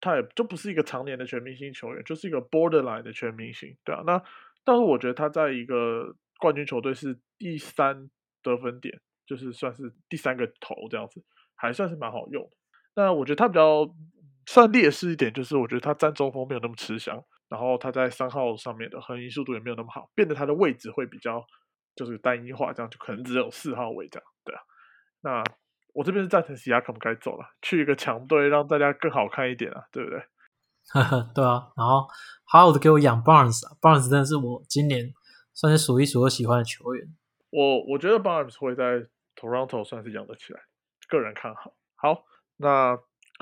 [0.00, 4.02] 他也就不是一个常年的全明星球员，就是一个 borderline 的全明星，对啊。
[4.06, 4.22] 那
[4.64, 8.08] 但是我觉得他在一个冠军球队是第三
[8.42, 11.22] 得分点，就是算是第三个头这样子，
[11.54, 12.50] 还算是蛮好用。
[12.94, 13.94] 那我觉得他比较。
[14.46, 21.44] 算劣势一点，就是我觉得他站中锋没有那么吃香，然后他在三号上面的横移速度也没有那么好，变得他的位置会比较
[21.94, 24.60] 就是单一化，这样就可能只有四号位这样，对啊。
[25.20, 25.44] 那
[25.92, 30.22] 我这边是赞成西亚可能该走了，去一个强队，让大家更好看一点啊，对不对？
[31.34, 32.06] 对啊，然后
[32.44, 35.12] 好好的给我养 Barnes 啊，Barnes 真的是我今年
[35.52, 37.06] 算是数一数二喜欢的球员。
[37.50, 40.60] 我我觉得 Barnes 会在 Toronto 算是养得起来，
[41.08, 41.72] 个人看好。
[41.96, 42.24] 好，
[42.56, 42.98] 那。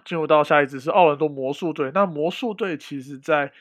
[0.07, 1.91] 进入到下一支是奥兰多魔术队。
[1.93, 3.53] 那魔术队其实在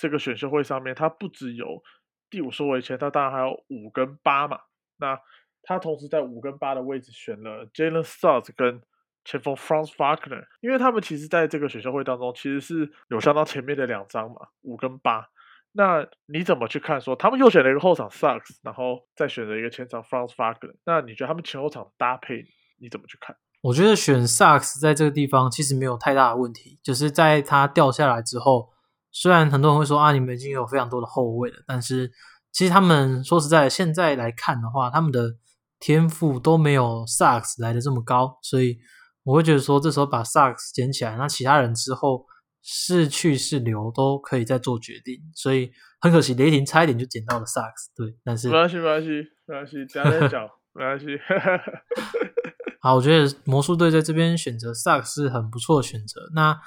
[0.00, 1.82] 这个选秀会上面，它不只有
[2.30, 4.58] 第五顺位签，它当然还有五跟八嘛。
[4.98, 5.20] 那
[5.62, 8.80] 他同时在五跟八的位置选了 Jalen Suggs 跟
[9.26, 15.28] 前锋 Franz Wagner，因为他们其实在这个选秀会当中其实是有相当前面的两张嘛，五跟八。
[15.72, 20.74] 那你怎么去看说他们又选了一个后场 Suggs，然后再选择一个前场 Franz Wagner？
[20.86, 22.44] 那你觉得他们前后场搭配
[22.80, 23.36] 你怎么去看？
[23.60, 28.70] 我觉得选萨克斯在这个地方其实没有太大的问题，就是在他掉下来之后，
[29.12, 32.10] 虽然很多人会说啊，你们已经有非常多的后卫了，但是
[32.52, 35.36] 其实他们说实在，现在来看的话，他们的
[35.78, 38.78] 天赋都没有萨克斯来的这么高，所以
[39.22, 42.26] 我会觉得说，这时候把萨克斯捡起来，那其他人之后
[42.62, 45.70] 是去是留都可以再做决定，所以
[46.00, 49.08] 很可惜，雷霆差一点就捡到了萨克斯，对，但是没关系，没关系，
[49.46, 51.06] 没关系，加点脚，没关系。
[52.82, 56.20] 好，我觉得魔术队在这边选择萨克是很不错的选择。
[56.34, 56.58] 那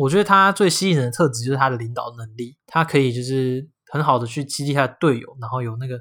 [0.00, 6.00] 我觉得他最吸引人的特质就是他的领导能力，他可以就是很好的去激励他的队友，然后有那个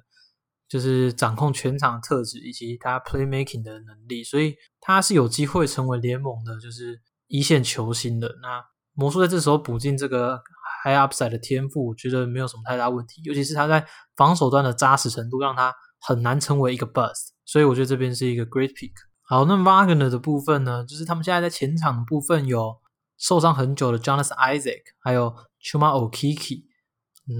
[0.69, 8.29] 就是掌控全场的特质，以及他 playmaking 的能力，所以他是有机会成为联盟的就是一线球星的。
[8.41, 10.41] 那魔术在这时候补进这个
[10.85, 13.85] high upside 的天赋，我觉得没有什么太大问题，尤其是他在
[14.15, 17.31] 防守端的扎实程度，让他很难成为一个 bust。
[17.43, 18.93] 所以我觉得这边是一个 great pick。
[19.23, 20.85] 好，那 Wagner 的部分呢？
[20.85, 22.73] 就是他们现在在前场的部分有
[23.19, 26.63] 受伤很久的 Jonas Isaac，还有 Chuma Okiki。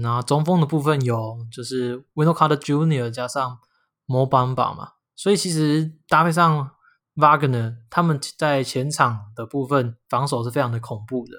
[0.02, 3.10] 那中锋的部分有就是 Wendell Carter Jr.
[3.10, 3.58] 加上
[4.06, 4.92] Mo Bamba 嘛。
[5.16, 6.70] 所以其实搭配上
[7.16, 11.32] Wagner，他们在前场的部分防守是非常的恐怖的。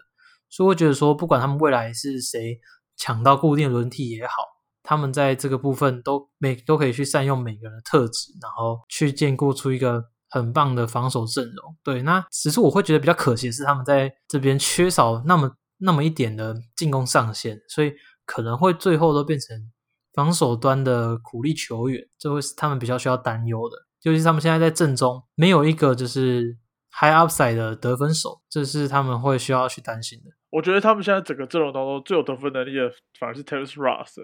[0.49, 2.59] 所以我觉得说，不管他们未来是谁
[2.97, 4.33] 抢到固定轮替也好，
[4.83, 11.77] 他们在这个部分都每都可以去善用每个人的特质，然后去建构出一个很棒的防守阵容。
[11.83, 17.93] 对，那只是我会觉得比较可惜的是，他们在这边缺少那么那么一点的进攻上限，所以
[18.25, 19.55] 可能会最后都变成
[20.13, 23.77] 防守端的苦力球员，这会是他们比较需要担忧的。
[24.03, 26.57] 尤其是他们现在在阵中没有一个就是
[26.91, 30.31] high upside 的得分手，这是他们会需要去担心的。
[30.49, 34.17] 我觉得他们现在整个阵容当中最有得分能力的反而是 Terrence Ross，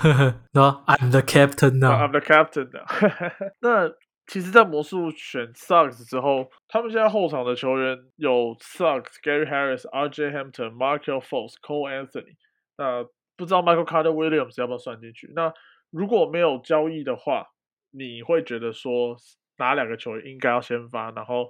[0.52, 2.84] 然后 I'm the captain now，I'm the captain now。
[3.62, 3.88] 那
[4.30, 12.36] 其实，在魔术选 Suggs 之后，他们现在后场的球员有 Suggs、Gary Harris、RJ Hampton、Markel Fultz、Cole Anthony。
[12.78, 13.04] 那
[13.36, 15.32] 不知道 Michael Carter Williams 要不要算进去？
[15.34, 15.52] 那
[15.90, 17.44] 如果没有交易的话，
[17.90, 19.16] 你会觉得说
[19.58, 21.48] 哪两个球员应该要先发，然后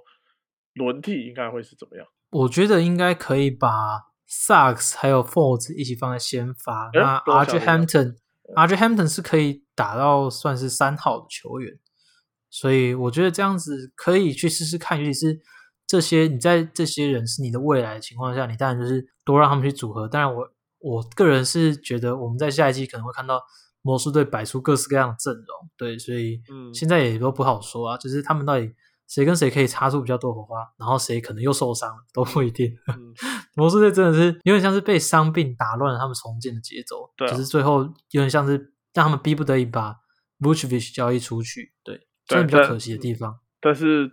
[0.73, 2.07] 轮替应该会是怎么样？
[2.31, 3.69] 我觉得应该可以把
[4.27, 6.89] Suggs 还有 Folds 一起放在先发。
[6.95, 11.77] 那 RJ Hampton，RJ Hampton 是可以打到算是三号的球员，
[12.51, 14.99] 所以我觉得这样子可以去试试看。
[14.99, 15.39] 尤其是
[15.87, 20.07] 这些你在这些人是你的未来的情况下，你当然就是多让他们去组合。
[20.07, 20.47] 当然我，
[20.79, 23.41] 我个人是觉得我们在下一季可能会看到
[23.81, 28.71] 魔术队摆出各式各样的阵容，对，所以嗯现在也都不好说啊，就是他们到底
[29.07, 32.71] 谁跟谁可以擦出比较多火花，然后谁可能又受伤了，都不一定。
[32.87, 33.13] 嗯
[33.55, 39.95] 魔术队真的是有点像是被伤病打乱了他们重建的节奏，对啊只是最后有点像是让他们逼不得已把
[40.39, 43.39] Vucevic 交易出去，对，这是比较可惜的地方。
[43.59, 44.11] 但是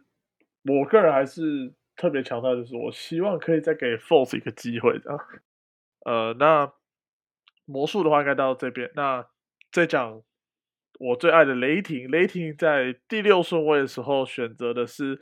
[0.64, 5.18] 我个人还是特别强调，就是我希望可以再给 Force 一个机会这样。
[6.04, 6.72] 呃，那
[7.64, 8.90] 魔术的话应该到这边。
[8.94, 9.26] 那
[9.70, 10.22] 再讲
[10.98, 15.20] 我最爱的雷霆，雷霆在第六顺位的时候选择的是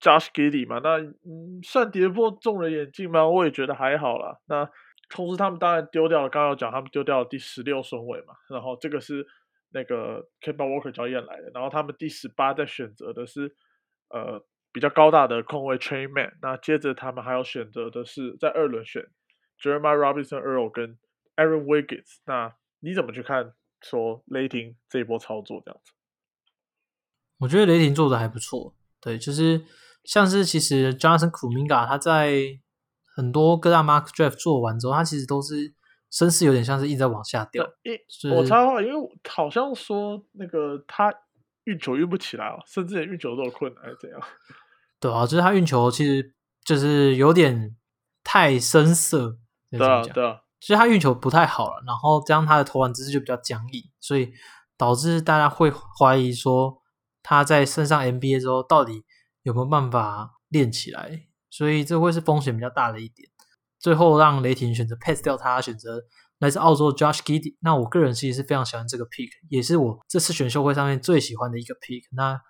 [0.00, 3.26] Josh Giddey 嘛，那嗯算跌破众人眼镜吗？
[3.26, 4.38] 我也觉得还好啦。
[4.46, 4.68] 那
[5.08, 9.26] 同时他们当然丢掉了，刚刚有讲他们丢掉了第十六顺位嘛，然后这个是
[9.74, 13.54] 那个 k e b a Walker 交易来的，然后他们第十八在选择的是
[14.08, 19.04] 呃比较高大的控卫 Train Man，那接着他们还有选择的是在二轮选
[19.60, 20.96] Jeremiah Robinson Earl 跟
[21.36, 25.92] Aaron Wiggins，那你怎么去看说雷霆这一波操作这样子？
[27.38, 29.64] 我觉得雷霆做的还不错，对，就是
[30.04, 32.60] 像是其实 Johnson Kuminga 他在
[33.16, 35.74] 很多各大 Mark Draft 做完之后，他其实都是
[36.14, 41.12] 身势有点像是一直在往下掉，因是我插话，因为好像说那个他
[41.64, 44.20] 运球运不起来哦，甚至连运球都有困难，还是怎样？
[45.00, 46.32] 对啊，就是他运球其实
[46.64, 47.74] 就是有点
[48.22, 49.36] 太生涩，
[49.72, 50.02] 对啊？
[50.02, 54.32] 对啊，其实他运球不太好了，然后加上他的投篮姿势就比较僵硬，所以
[54.76, 56.80] 导致大家会怀疑说
[57.24, 59.04] 他在升上 NBA 之后到底
[59.42, 63.28] 有没有办法练起来，所以这会是风险比较大的一点。
[63.84, 66.02] 最后让雷霆选择 pass 掉他，选择
[66.38, 67.54] 来自澳洲的 Josh Giddey。
[67.60, 72.00] 那我个人其实是非常喜欢这个 pick，也是我这次选秀会上面最喜欢的一个 pick。
[72.16, 72.40] 那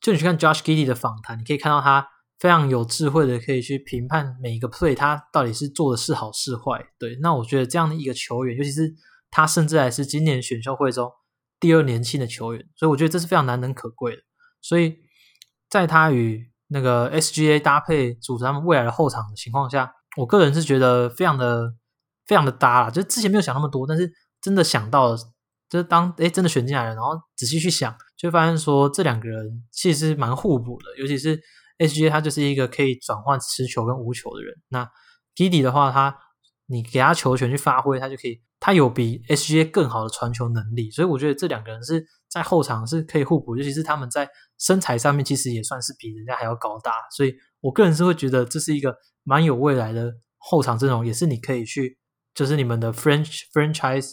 [0.00, 6.82] 就你去看 Josh Giddey 的访谈，你可以看到他非常有智慧的，可以去评判每一个 play 他到底是做的是好是坏。
[6.98, 8.90] 对，那我觉得这样的一个球员，尤其是
[9.30, 11.12] 他甚至还是今年选秀会中
[11.60, 14.22] 第二年轻的球员，所以我觉得这是非常难能可贵的。
[14.62, 14.96] 所以
[15.68, 21.74] 在他与那个 SGA 搭配组成他们未来的后场的情况下，我个人是觉得非常的
[22.26, 25.16] 非常的搭啦，就是之前没有想那么多，但是真的想到了，
[25.68, 31.40] 就是当诶真的选进来了，然后仔细去想，就会发现说这两个人其实蛮互补的，尤其是
[31.78, 34.88] SGA 他就是一个可以转换持球跟无球的人，那
[35.34, 36.16] g i d 的话，他
[36.66, 51.96] 你给他球权去发挥，他就可以，他有比 SGA 更好的传球能力，所以我觉得这两个人是在后场是可以互补，尤其是他们在身材上面其实也算是比人家还要高大，所以我个人是会觉得这是一个蛮有未来的后场阵容，也是你可以去，
[52.34, 54.12] 就是你们的 French franchise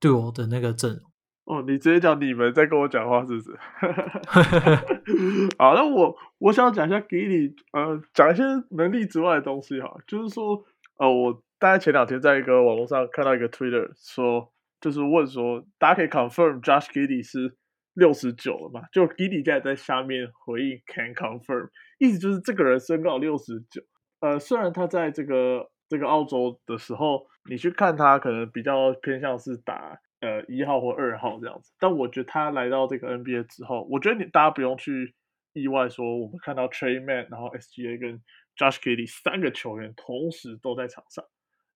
[0.00, 1.00] duo 的那个阵容。
[1.44, 3.50] 哦，你直接讲你们在跟我讲话是不是？
[5.58, 10.64] 好，那我我想讲一下给你呃讲一些能力之外的东西哈，就是说
[10.98, 17.56] 呃我大概前两天在一个网络上看到一个 Twitter 说，就是问说大家可以 confirm Josh Giddey 是
[17.94, 18.82] 六十九了嘛？
[18.92, 21.68] 就 Giddey 现在在下面回应 can confirm，
[22.04, 23.80] 意思就是这个人身高六十九，
[24.20, 29.98] 呃虽然他在这个这个澳洲的时候，你去看他可能比较偏向是打。
[30.22, 35.16] 呃，一号或二号这样子，但我觉得他来到这个 NBA 之后，我觉得你大家不用去
[35.52, 38.22] 意外说，我们看到 Trey Man，然后 SGA 跟
[38.56, 41.24] Josh Giddey 三个球员同时都在场上。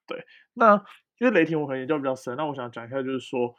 [0.07, 0.77] 对，那
[1.19, 3.53] 因为雷霆我可能研究比较深，那我想讲一下，就是说，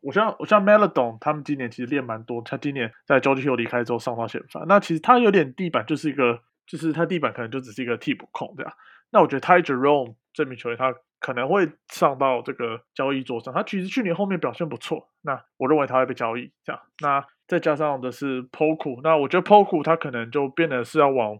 [0.00, 8.72] 我像我像 Melodon 他们今年其实练蛮多，他今年在 George Hill 离开之后上到先发，那其实他有点地板就是一个，就是他地板可能就只是一个替补控这样。
[9.10, 13.52] 那我觉得 Ty Jerome 这名球员他可能会上到这个交易桌上。
[13.52, 16.50] 他其实去年后面表现不错，那我认为他会被交易。
[16.64, 21.38] 这样，那再加上的是 Poku，那我觉得 Poku 他可能就变得是要往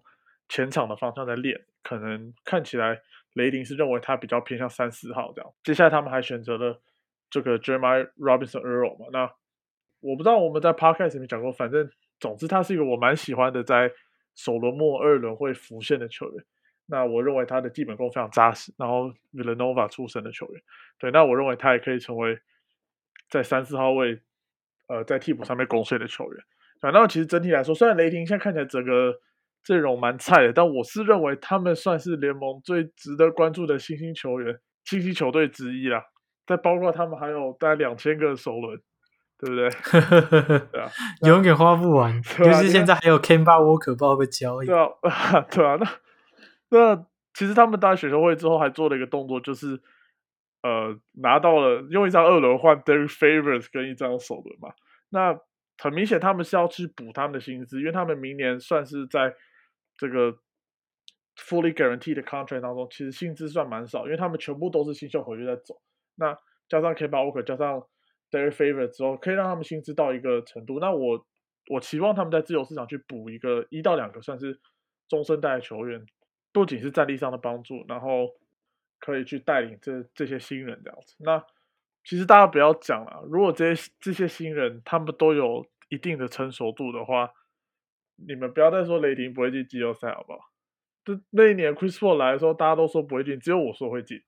[0.49, 2.99] 前场的方向在练，可能看起来
[3.35, 5.51] 雷霆是认为他比较偏向三四号这样。
[5.63, 6.81] 接下来他们还选择了
[7.31, 9.33] 这个 Jeremiah Robinson Earl 嘛，那
[10.01, 11.89] 我不知道我们在 Podcast 里面讲过，反正
[12.19, 13.91] 总之他是一个我蛮喜欢的，在
[14.35, 16.45] 首轮末二轮会浮现的球员。
[16.87, 20.61] 那我认为他的基本功非常扎实，然后 Villanova 出身的球员，
[20.99, 22.37] 对，那我认为他也可以成为
[23.31, 24.21] 在三四号位，
[24.89, 26.45] 呃，在替补上面攻碎的球员。
[26.81, 29.15] 反正其实整体来说，虽然雷霆现在看起来整个
[29.63, 36.03] 阵容蛮菜的，但我是认为他们算是联盟最值得关注的新兴球员、新兴球队之一啦。
[36.51, 38.77] 再包括他们还有大概两千个首轮，
[39.39, 39.71] 对不对？
[40.73, 40.91] 对啊，
[41.23, 44.77] 永远花不完，对啊尤其是现在还有不知道会不会交易对。
[44.77, 44.89] 啊，
[45.49, 45.87] 对啊，那
[46.71, 49.81] 那其实他们打选秀会之后还做了一个动作，就是
[50.65, 54.71] 呃拿到了用一张二轮换 Derek Favors 跟一张首轮嘛。
[55.11, 55.39] 那
[55.79, 59.33] 很明显他们是要去补他们的薪资，因为他们明年算是在
[59.97, 60.33] 这个
[61.39, 65.81] fully guaranteed 的 contract 当中，其实薪资算蛮少，因为他们全部都是新秀合约在走。
[66.21, 67.85] 那加上 K 巴 Walker 加上
[68.31, 70.79] Derek Favors 之后，可以让他们薪资到一个程度。
[70.79, 71.27] 那我
[71.69, 74.61] 我期望他们在自由市场去补一个一到两个算是
[75.09, 76.07] 中生代的球员，
[76.53, 78.29] 不仅是战力上的帮助，然后
[79.01, 81.17] 可以去带领这这些新人这样子。
[81.19, 81.45] 那
[82.05, 87.33] 其实大家不要讲了，如果这些这些新人他们都有一定的成熟度的话，
[88.17, 90.39] 你们不要再说雷霆不会进季后赛好不好？
[91.05, 94.23] 就那一年 Chris Paul 来的时候，大家都说不会进，只有我说会进。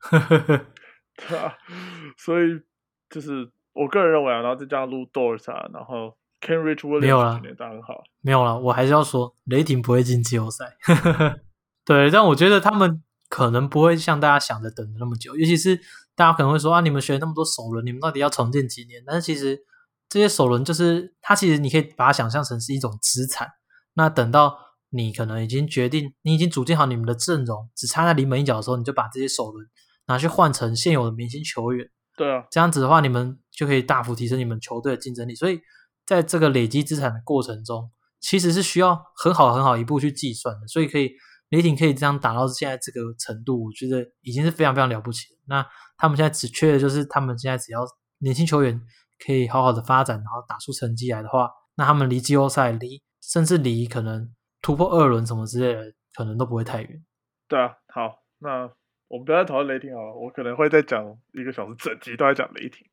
[1.28, 1.52] 对啊，
[2.16, 2.60] 所以
[3.08, 6.16] 就是我个人认为啊，然后再加上 Lu Dort 啊，然后
[6.48, 10.76] 没有 Williams 啦今年打得很好，没有了，我还是要说，雷霆不会进季后赛。
[11.84, 15.76] 对，但我觉得他们可能不会像大家想的等的那么久，尤其是
[16.14, 19.02] 大家可能会说啊，你们学那么多首轮，你们到底要重建几年？
[19.06, 19.60] 但是其实
[20.08, 23.48] 这些首轮就是它，其实你可以把它想象成是一种资产。
[23.94, 24.56] 那等到
[24.90, 29.66] 你可能已经决定，你已经组建好你们的阵容，只差那临门一脚的时候，你就把这些首轮
[30.10, 31.88] 拿去换成现有的明星球员。
[32.16, 35.34] 对啊，这样子的话，你们就可以大幅提升你们球队的竞争力。
[35.34, 35.60] 所以
[36.04, 40.66] 在这个累积资产的过程中，其实是需要很好很好一步去计算的。
[40.66, 41.12] 所以可以
[41.50, 45.38] 雷霆可以这样打到现在这个程度，我觉得已经是非常非常了不起了。
[45.46, 47.86] 那他们现在只缺的就是他们现在只要
[48.18, 48.78] 年轻球员
[49.24, 57.04] 可以好好的发展，然后打出成绩来的话，那他们离季后赛离甚至离可能突破二轮什么之类的，可能都不会太远。
[57.48, 58.70] 对啊，好，那
[59.10, 62.86] 我们不要再讨论雷霆好了，我可能会再讲一个小时，整集都在讲雷霆。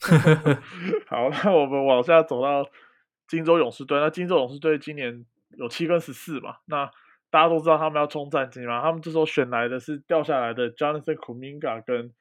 [1.06, 2.68] 好，那我们往下走到
[3.28, 4.00] 金州勇士队。
[4.00, 5.24] 那金州勇士队今年
[5.56, 6.56] 有七跟十四嘛？
[6.66, 6.90] 那
[7.30, 8.82] 大家都知道他们要冲战绩嘛？
[8.82, 12.12] 他们这时候选来的是掉下来的 Jonathan Kuminga 跟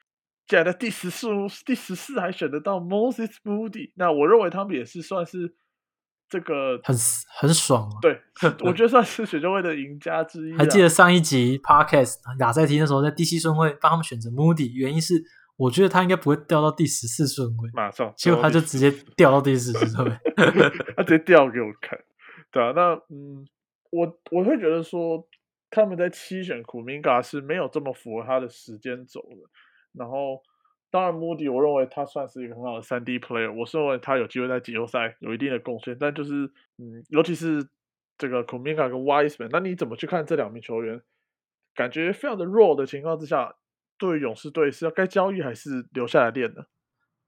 [0.45, 1.27] 竟然在第十四、
[1.65, 3.93] 第十四还选得到 Moses Moody。
[3.95, 5.55] 那我认为他们也是算是
[6.33, 6.95] 这个很
[7.37, 8.01] 很爽啊！
[8.01, 8.19] 对，
[8.61, 10.57] 我觉得算是选秀会的赢家之一啊。
[10.57, 15.23] 还记得上一集 podcast 亚赛提那时候在第七顺位帮他们选择 Moody，原因是
[15.57, 20.17] 我觉得他应该不会掉到第十四顺位，马上，结果他就直接掉到第十四顺位。
[20.97, 21.99] 他直接掉给我看，
[22.51, 23.45] 对啊，那嗯，
[23.91, 25.23] 我我会觉得说
[25.69, 29.47] 他们在七选苦明嘎是没有这么符合他的时间轴的。
[29.93, 30.41] 然后，
[30.93, 35.97] 当然穆迪，我认为他算是一个很好的三 D player，我是认为他有机会在季后赛有一定的贡献。
[35.99, 36.45] 但就是
[36.77, 37.67] 嗯，尤其是
[38.15, 41.01] 这个苦明嘎跟 Wiseman，那你怎么去看这两名球员？
[41.73, 43.55] 感觉非常的弱的情况之下，
[43.97, 46.65] 对于勇士队是要该交易还是留下来练呢？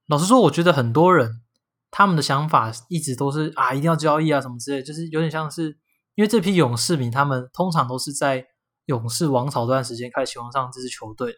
[0.06, 1.41] 老实说，我觉得很多人
[1.89, 5.75] 他们的想法一直都是啊，一定要交易啊什么之类，就是有点像是
[6.13, 8.45] 因为这批勇士迷，他们通常都是在
[8.86, 11.34] 勇士王朝这段时间开始喜欢上这支球队，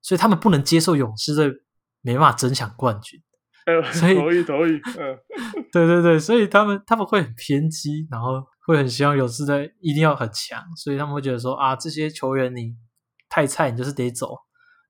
[0.00, 1.52] 所以他们不能接受勇士队
[2.02, 3.18] 没办法争抢冠军。
[3.64, 5.16] 呃，所以同意同意，嗯，
[5.72, 12.74] 对对对，所以他们他们会很偏激，然后会很希望勇士队一定要很强，所以他们会觉得说啊，这些球员你
[13.28, 14.36] 太菜，你就是得走。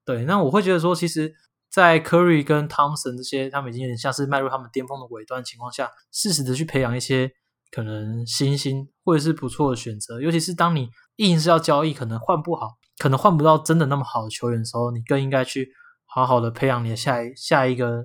[0.06, 1.32] 对，那我会觉得说，其实，
[1.70, 7.30] 在 Curry 跟 Thompson 这些他们已经有点像是迈入他们巅峰的尾端情况下，适时的去培养一些
[7.70, 15.70] 可能新星或者是不错的选择，尤其是当你硬是要交易，可能换不好，可能换不到真的那么好的球员的时候，你更应该去
[16.14, 18.04] 好好的培养你的下一下一个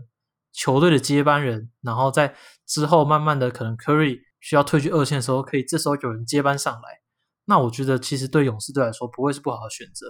[0.53, 2.35] 球队的接班人，然后在
[2.65, 7.01] 之后慢慢的可能 Curry 需要退居二线的时候，可以这时候有人接班上来。
[7.45, 10.05] 那我觉得其实对勇士队来说不会是不好的选择，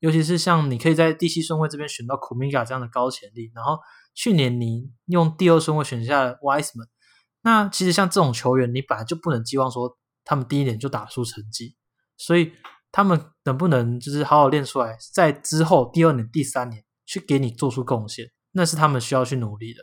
[0.00, 3.78] 尤其是像你可以在第七顺位这边选到 Kumiga 这样的高潜力，然后
[4.14, 6.88] 去年你用第二顺位选下 Wiseman，
[7.42, 11.76] 那其实像这种球员，你本来就不能寄望说他们第一年就打出成绩，
[12.16, 12.52] 所以
[12.92, 19.80] 他们能不能就是好好练出来，在之后第二年、第三年去给你做出贡献，那是他们需要去努力的。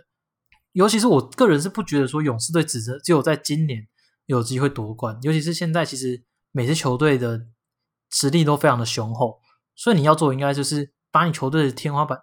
[0.73, 3.88] 尤其是我个人是不觉得说勇士队只只有在今年
[4.28, 7.47] 有机会夺冠，尤其是现在其实每支球队的
[8.11, 9.39] 实力都非常的雄厚，
[9.76, 12.19] 所以你要做应该就是把你球队的天花板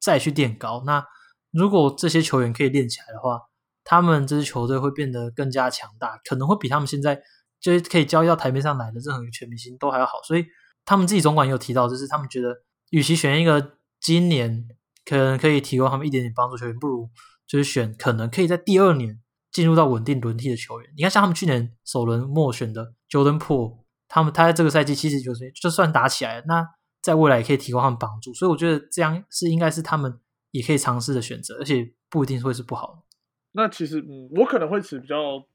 [0.00, 0.82] 再去垫高。
[0.86, 1.04] 那
[1.50, 3.40] 如果这些球员可以练起来的话，
[3.84, 7.20] 他们这支球队会变得更加强大，可能会比他们现在
[7.60, 10.22] 就是可以交易到台面上来的任何一个全明星都还要好。
[10.22, 10.46] 所以
[10.84, 12.54] 他们自己总管也有提到，就是他们觉得，
[12.90, 14.68] 与其选一个今年
[15.04, 17.10] 可能可以提供他们一点点帮助球员，不如
[17.46, 19.20] 就是选可能可以在第二年
[19.50, 20.90] 进入到稳定轮替的球员。
[20.96, 26.66] 你看，像他们去年首轮末选的 Jordan Po，他们他在这个赛季七十九岁就算打起来了，那
[27.02, 28.34] 在未来也可以提供他们帮助。
[28.34, 30.20] 所以我觉得这样是应该是他们
[30.50, 33.04] 也可以尝试的选择，而且不一定会是不好。
[33.52, 35.46] 那其实，嗯，我可能会持比较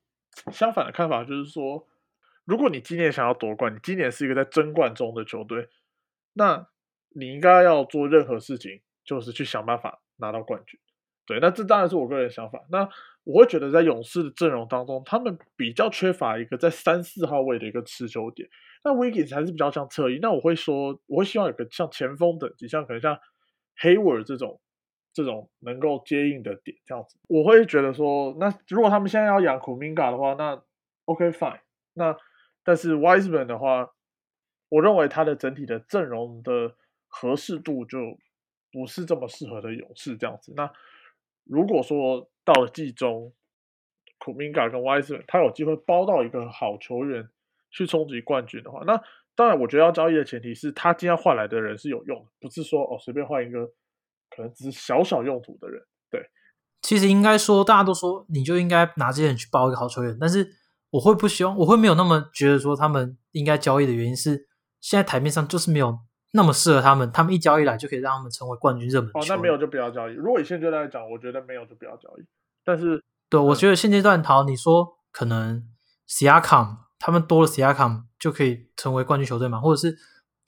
[0.52, 1.86] 相反的看法，就是说，
[2.46, 5.70] 如果你今年想要夺冠，你今年是一个在争冠中的球队，
[6.34, 6.68] 那
[7.14, 10.80] 你应该要做任何事情，就是去想办法拿到冠军。
[11.26, 12.64] 对，那这当然是我个人想法。
[12.70, 12.88] 那
[13.24, 18.50] 我会觉得，在勇士的阵容当中，他们比较缺乏一个在三四号位的一个持球点。
[18.84, 20.20] 那 Wiggins 还是比较像侧翼。
[20.22, 23.18] 那我会说，我会希望有个像前锋等级，像可能像
[23.82, 24.60] Hayward 这种。
[25.14, 30.64] 这种能够接应的点，这样子，我会觉得说，那如果他们现在要养 Kuminga 的话，那
[31.04, 31.60] OK fine。
[31.96, 32.16] 那
[32.64, 33.90] 但是 Wisman 的话，
[34.70, 36.78] 我认为他的整体的阵容的
[37.12, 38.00] 合适度就
[38.72, 40.52] 不是这么适合的勇士这样子。
[40.56, 40.72] 那
[41.44, 43.32] 如果说到了季中
[44.18, 47.30] ，Kumiga 跟 Wiseman 他有机会包到一个好球员
[47.70, 49.00] 去冲击冠军的话，那
[49.36, 53.72] 当然我觉得要交易的前提是他今天换来的人是有用的，不是说哦随便换一个。
[54.34, 56.22] 可能只是小小用途的人，对。
[56.82, 60.50] 其实应该说，大家都说你就应该拿这些人去包一个好球员，但是
[60.90, 64.48] 我会不希望，我会没有那么觉得说他们应该交易的原因是，
[64.80, 66.00] 现在台面上就是没有
[66.32, 69.10] 那么适合他们，他们一交易来就可以让他们成为冠军热门。
[69.14, 70.14] 哦，那没有就不要交易。
[70.14, 72.26] 如果以现阶段来讲，我觉得没有就不要交易。
[72.64, 75.64] 但是，对我觉得现阶段，好，你说可能
[76.08, 79.98] Siakam 他们多了 Siakam 就可以成为冠军球队嘛，或者是？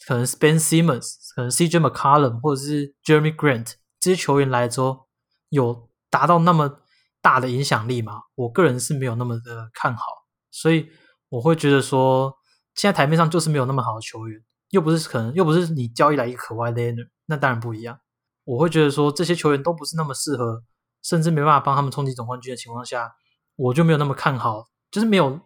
[0.06, 5.08] 可能 Spen Simmons，可能 CJ McCollum，或者是 Jeremy Grant 这些球员来之后，
[5.48, 6.82] 有达到那么
[7.22, 8.24] 大的影响力吗？
[8.36, 10.04] 我个人是没有那么的看好，
[10.52, 10.90] 所以
[11.30, 12.36] 我会觉得说，
[12.76, 14.42] 现在台面上就是没有那么好的球员，
[14.74, 18.00] 又不是可能又不是你交易来一个可外 Leonard，那当然不一样。
[18.44, 20.64] 我会觉得说，这些球员都不是那么适合，
[21.04, 23.12] 甚至没办法帮他们冲击总冠军的情况下，
[23.56, 25.40] 我就没有那么看好，就是没有。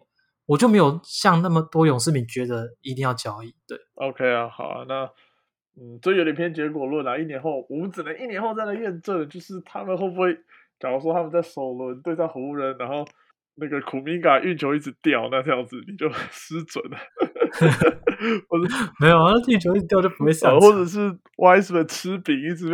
[0.46, 5.04] 我就没有像那么多勇士迷觉得一定要交易，对，OK 啊，好啊，那
[5.76, 7.18] 嗯，这有点偏结果论啊。
[7.18, 10.34] 一年后，我们只能一年后再来验证，就是他们会不会，
[10.80, 13.06] 假如说他们在首轮对战湖人，然后
[13.60, 16.98] 那个库明嘎运球一直掉，那这样子你就 失准了。
[18.48, 22.68] 或者没有啊，运球一直掉就不会上，或者是 Wiseman 吃饼一直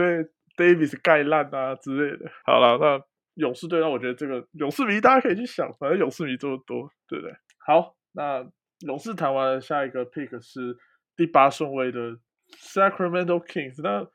[0.56, 2.30] 被 Davis 盖烂啊之类的。
[2.44, 3.00] 好了，那
[3.34, 7.34] 勇士队，那我觉得这个勇士迷大家可以去想，反正勇士迷这么多，对不对？
[7.66, 8.44] 好，那
[8.86, 10.76] 勇士谈完了，下一个 pick 是
[11.16, 12.18] 第八顺位的
[12.58, 13.80] Sacramento Kings。
[13.82, 14.06] 那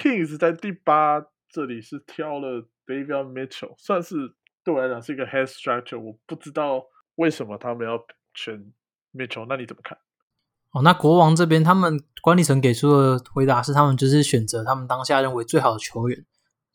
[0.00, 4.16] Kings 在第八这里是挑了 David Mitchell，算是
[4.68, 5.98] 对我来讲是一个 head structure。
[5.98, 7.98] 我不知道为什么他们要
[8.34, 8.54] 选
[9.14, 9.96] Mitchell，那你怎么看？
[10.72, 16.26] 哦，那国王这边他们管理层给出的回答是，他们就是选择他们当下认为最好的球员。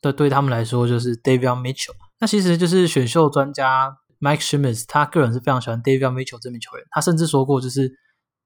[0.02, 1.94] 对对他们来说就是 David Mitchell。
[2.20, 4.00] 那其实就是选秀专家。
[4.20, 7.92] Mike Schmitz 他个人是非常喜欢 David Mitchell 这名球员，他甚至说过，就是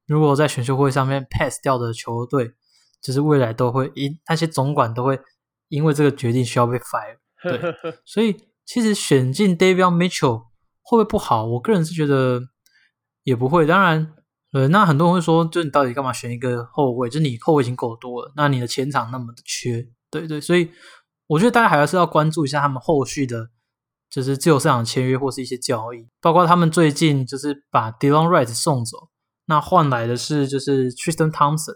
[0.08, 2.52] 如果在选秀会上面 pass 掉的球队，
[3.00, 5.20] 就是未来都会因那些总管都会
[5.68, 7.20] 因为这个决定需要被 fire。
[7.44, 8.36] 对， 所以
[8.68, 10.44] 其实选进 David Mitchell
[10.84, 11.46] 会不会不好？
[11.46, 12.42] 我个人是觉得
[13.24, 13.66] 也不会。
[13.66, 14.14] 当然，
[14.52, 17.10] 呃，那很多人会说，就你到底干嘛选一个后卫？
[17.10, 20.40] 就你后卫已经够多了，那你的前场那么的缺，对对。
[20.40, 20.70] 所以
[21.26, 23.50] 我觉得大家还是要关注一下他们后续的。
[24.10, 29.10] 就是自由市场签约或是一些交易，包括他们最近就是把 Dylan Wright 送走，
[29.48, 31.76] 那换来的是就是 Tristan Thompson，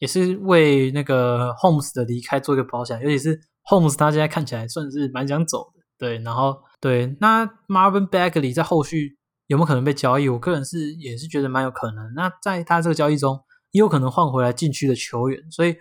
[0.00, 10.28] 也是为那个 Holmes 的离开做一个保险，尤其是 Holmes 他现在看起来算是蛮想走的，对，然后对，那 Marvin Bagley 在后续有没有可能被交易？
[10.28, 12.12] 我个人是也是觉得蛮有可能。
[12.16, 13.38] 那在他这个交易中，
[13.70, 15.76] 也有可能换回来禁区的球员，所以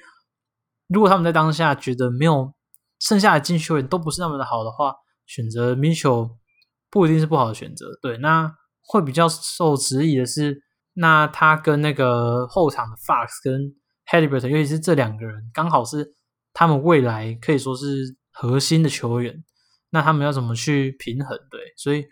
[0.90, 2.54] 如果他们在当下觉得没有
[3.00, 4.94] 剩下的禁区球员都不是那么的好的话，
[5.26, 6.38] 选择 Mitchell
[6.92, 8.54] 不一定是不好的选择，对，那
[8.84, 10.62] 会比较受质疑的是，
[10.94, 13.74] 那他跟那个后场的 Fox 跟
[14.06, 16.14] Halliburton，尤其是这两个人，刚好是
[16.54, 19.44] 他们未来可以说是核心的球员，
[19.92, 21.38] 那他们要怎么去平衡？
[21.50, 22.06] 对，所以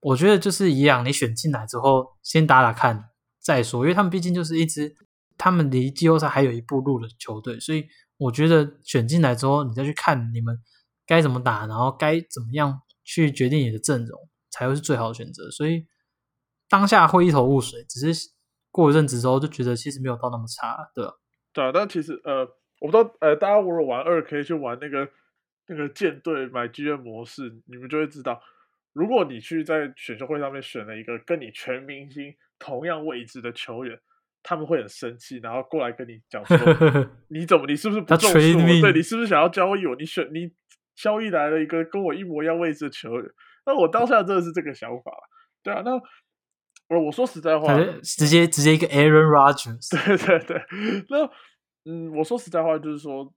[0.00, 3.10] 我觉得就是一样，你选进来之后，先打打看，
[3.40, 4.94] 再说，因为他们毕竟就是一支
[5.36, 10.56] 他们离季后赛还有一步路的球队，所以我觉得选进来之后，你再去看你们
[11.06, 15.50] 该怎么打，然后该怎么样去决定你的阵容，才会是最好的选择。
[15.50, 15.86] 所以
[16.68, 18.30] 当下会一头雾水，只是
[18.70, 21.12] 过一阵子之后就觉得其实没有到那么差，对吧？
[21.52, 22.40] 对啊，但其实呃，
[22.80, 25.08] 我不知道呃，大家如果玩二 K 去玩那个
[25.68, 28.42] 那个舰队买 GM 模式，你们就会知道。
[28.94, 33.96] 如果你去在选秀会上面选了一个跟你全明星同样位置的球员，
[34.42, 36.56] 他们会很生气，然后过来跟你讲说：
[37.28, 37.66] “你怎么？
[37.66, 38.80] 你是不是不重视我？
[38.80, 39.94] 对你是不是想要交易我？
[39.94, 40.50] 你选你
[40.96, 43.30] 交易来了一个跟我一模一样位置的球员？”
[43.66, 45.12] 那我当下真的是这个想法，
[45.62, 45.82] 对啊。
[45.84, 45.92] 那
[46.88, 50.62] 我我说实在话，直接直接一个 Aaron Rodgers，对对对。
[51.10, 51.30] 那
[51.84, 53.32] 嗯，我说实在话，就是说。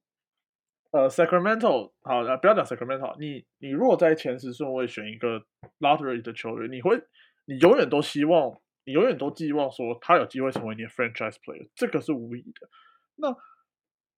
[0.91, 5.41] 呃，Sacramento 好，不要讲 Sacramento，你你如果在前十顺位选一个
[5.79, 7.01] lottery 的球员，你会，
[7.45, 12.67] 你永远都希望，你永远都寄望说他有机会成为你的 franchise player，这个是无疑的。
[13.15, 13.33] 那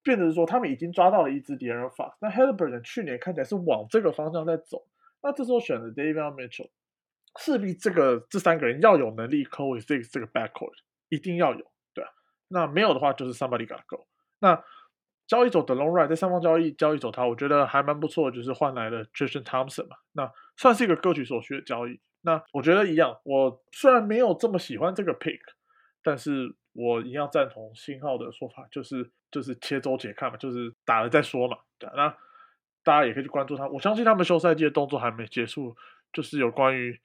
[0.02, 4.84] 变成说他们已经抓到了一支 d a r o n Fox，那 Halliburton 去年看起来是往这个方向在走，
[5.22, 6.70] 那这时候选的 David Mitchell，
[7.38, 10.74] 势必这个这三个人要有能力 coexist 这个 backcourt，
[11.08, 11.64] 一定要有，
[11.94, 12.10] 对啊，
[12.48, 14.08] 那没有的话就是 somebody gotta go，
[14.40, 14.64] 那。
[15.26, 21.98] 交易走的 Long Ryan 在上方交易交易走他，我觉得还蛮不错，就是换来了 Jason Thompson 嘛，那算是一个各取所需的交易。
[22.20, 25.40] 那我觉得一样，我虽然没有这么喜欢这个 pick，
[26.02, 31.56] 但是我一样赞同新号的说法，就是就是切周且看嘛，就是打了再说嘛。
[31.78, 32.16] 对，啊那
[32.82, 35.74] 大家也可以去关注他，我相信他们休赛季的动作还没结束，
[36.12, 37.00] 就是有关于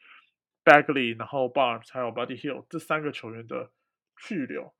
[0.66, 3.70] Bagley，然后 Barnes 还有 Buddy Hill 这三个球员的
[4.18, 4.74] 去留，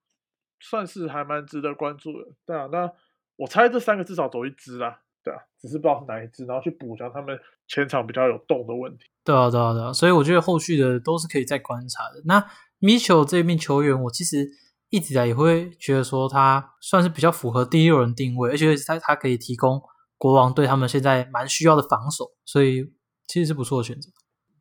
[0.60, 2.28] 算是还蛮值得关注的。
[2.46, 2.92] 对啊，那。
[3.40, 9.06] 我猜这三个至少走一支啊，对啊，只是不知道是哪一支，然后去补强他们前场比较有洞的问题。
[9.24, 12.22] 对啊，对啊，对啊，所以我觉得后续的都是可以再观察的。
[12.26, 12.46] 那
[12.82, 14.46] Mitchell 这名球员，我其实
[14.90, 19.82] 一直以来也会觉得说他算是比较符合第六人定位，而且他他可以提供
[20.18, 22.92] 国王对他们现在蛮需要的防守，所以
[23.26, 24.12] 其实是不错的选择。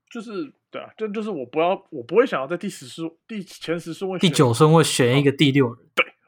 [0.09, 5.77] 就是对啊，就就是我不要，我不会想要在第十顺、第前十顺位、第九顺位选一个第六人。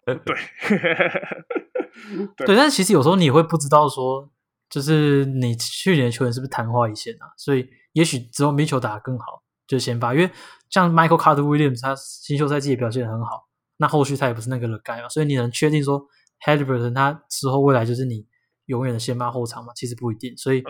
[0.05, 0.37] 对，对。
[2.37, 4.31] 对，但是其实有时候你会不知道说，
[4.69, 7.27] 就是你去年的球员是不是昙花一现啊？
[7.37, 10.31] 所以也许只有米球打得更好就先发，因为
[10.69, 13.49] 像 Michael Carter Williams 他新秀赛季也表现得很好，
[13.79, 16.05] 那后续他也不是那个了盖嘛，所以你能确定说
[16.45, 18.27] Halliburton 他之后未来就是你
[18.67, 19.73] 永远的先发后场嘛？
[19.75, 20.63] 其实不一定，所以，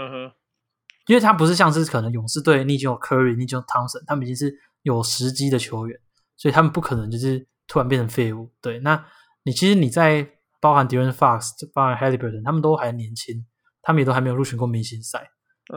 [1.06, 6.00] 因为他不是像是可能勇士队，你已经有 Curry，你已经有 Thompson，他们已经是有时机的球员，
[6.36, 8.50] 所以他们不可能就是突然变成废物。
[8.62, 9.04] 对，那
[9.42, 10.39] 你其实你在。
[10.60, 13.46] 包含 Darren Fox，包含 Halliburton，他们都还年轻，
[13.80, 15.30] 他们也都还没有入选过明星赛，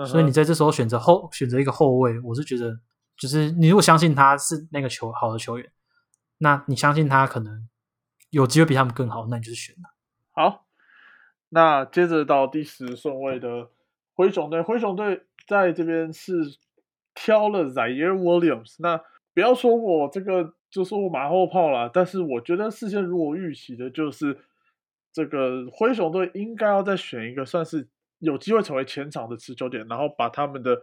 [0.06, 2.78] 所以你在这时候选择后选择一个后卫，我是觉得，
[3.18, 5.72] 就是你如果相信他是那个球好的球员，
[6.40, 7.70] 那你相信他可能
[8.30, 9.90] 有机会比他们更好，那你就是选了。
[10.34, 10.66] 好，
[11.48, 13.70] 那接着到第十顺位的
[14.14, 16.36] 灰熊队，灰熊队在这边是
[17.16, 19.00] 挑了 Zaire Williams，那
[19.34, 24.38] 不要说我这个就说我马后炮了，但是我觉得事先如果预期的就是。
[25.14, 27.88] 这个灰熊队应该要再选一个算是
[28.18, 30.82] 有机会成为前场的持球点，然后把他们的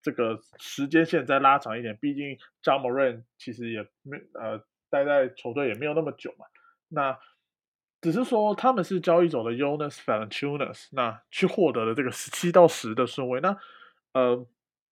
[0.00, 1.98] 这个时间线再拉长一点。
[2.00, 6.46] 毕竟 j a m a r n 其实也没呃待在球队也没有那么久嘛。
[6.88, 7.18] 那
[8.00, 13.40] 只是说他们是交易走的 Jonas v a l e n t u n a s 那去获得了这个十七到十的顺位。
[13.40, 13.56] 那
[14.12, 14.46] 呃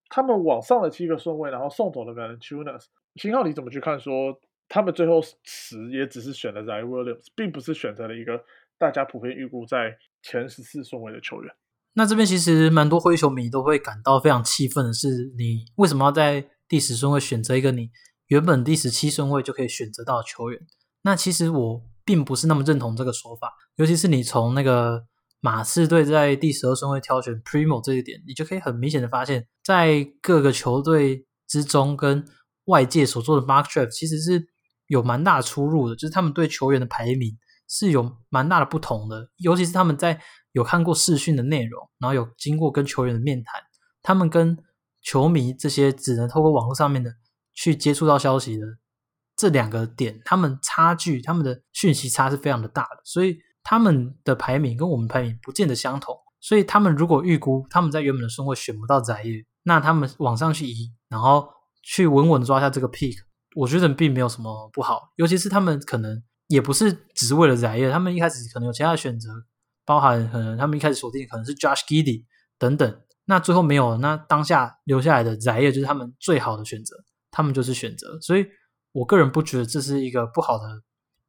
[0.09, 4.01] 他们往上的七个顺位，然后送走了 v a l e n t u n a s 新号你怎么去看？
[4.01, 8.45] 说他们最后十也只是选了 Zay Williams，并不是选择了一个。
[8.85, 11.51] 大家普遍预估在前十四顺位的球员，
[11.95, 17.89] 那这边其实蛮多灰球迷都会感到非常气愤的是，你为什么要在第十顺位选择一个你
[18.27, 20.61] 原本第十七顺位就可以选择到的球员？
[21.01, 25.07] 那其实我并不是那么认同这个说法，尤其是你从那个
[25.41, 32.23] 马刺队在第十二顺位挑选 Primo 这一点，你就可以很明显的发现，在各个球队之中跟
[32.67, 34.47] 外界所做的 Mark Draft 其实是
[34.89, 37.39] 有蛮大出入的，就是他们对球员的排名。
[37.69, 40.21] 是有蛮大的不同的，尤其是他们在
[40.53, 43.61] 有看过视讯的内容，然后有经过跟球员的面谈，
[44.03, 44.57] 他们跟
[45.03, 47.13] 球迷这些只能透过网络上面的
[47.55, 48.67] 去接触到消息的
[49.37, 61.49] 这两个点，他们差距，他们的讯息差是非常的大的，所以他们的排名跟我们排名不见得相同，所以他们如果预估他们在原本的顺位选不到载业，那他们往上去移，然后
[61.83, 63.17] 去稳稳的抓下这个 pick，
[63.57, 66.23] 我觉得并没有什么不好，尤其是他们可能。
[66.55, 69.29] 也不是只是为了宰业，他们一开始可能有其他的选择，
[69.85, 72.25] 包含可能他们一开始锁定可能是 Josh Giddy
[72.59, 76.95] 等等，那最后没有，那当下留下来的宰业就是他们最好的选择，
[77.33, 78.47] 他们就是选择，所以
[78.93, 80.83] 我个人不觉得这是一个不好的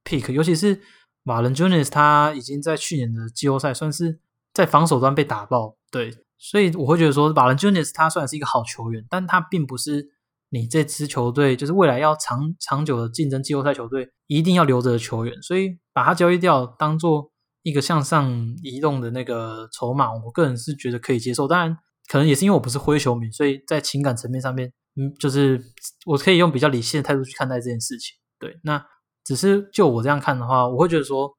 [0.04, 0.80] pick，尤其是
[1.24, 4.20] 马伦 Junius 他已经在去年的季后赛算是
[4.54, 10.12] 在防守端被打爆，对，所以我会觉得说马伦 Junius 他虽然是一个好球员，但他并不是
[10.56, 17.32] 你这支球队就是未来要长长久的竞争季后赛球队一定要留着的球员，所以把他交易掉当做
[17.64, 21.78] 一个向上移动的那个筹码，我个人是觉得可以接受，当然。
[22.08, 25.60] 可能也是因为我不是灰球迷，所以在情感层面上面，嗯，就是
[26.06, 28.16] 我可以用比较理性的态度去看待这件事情。
[28.38, 28.86] 对，那
[29.24, 31.36] 只是就我这样看的话，我会觉得说，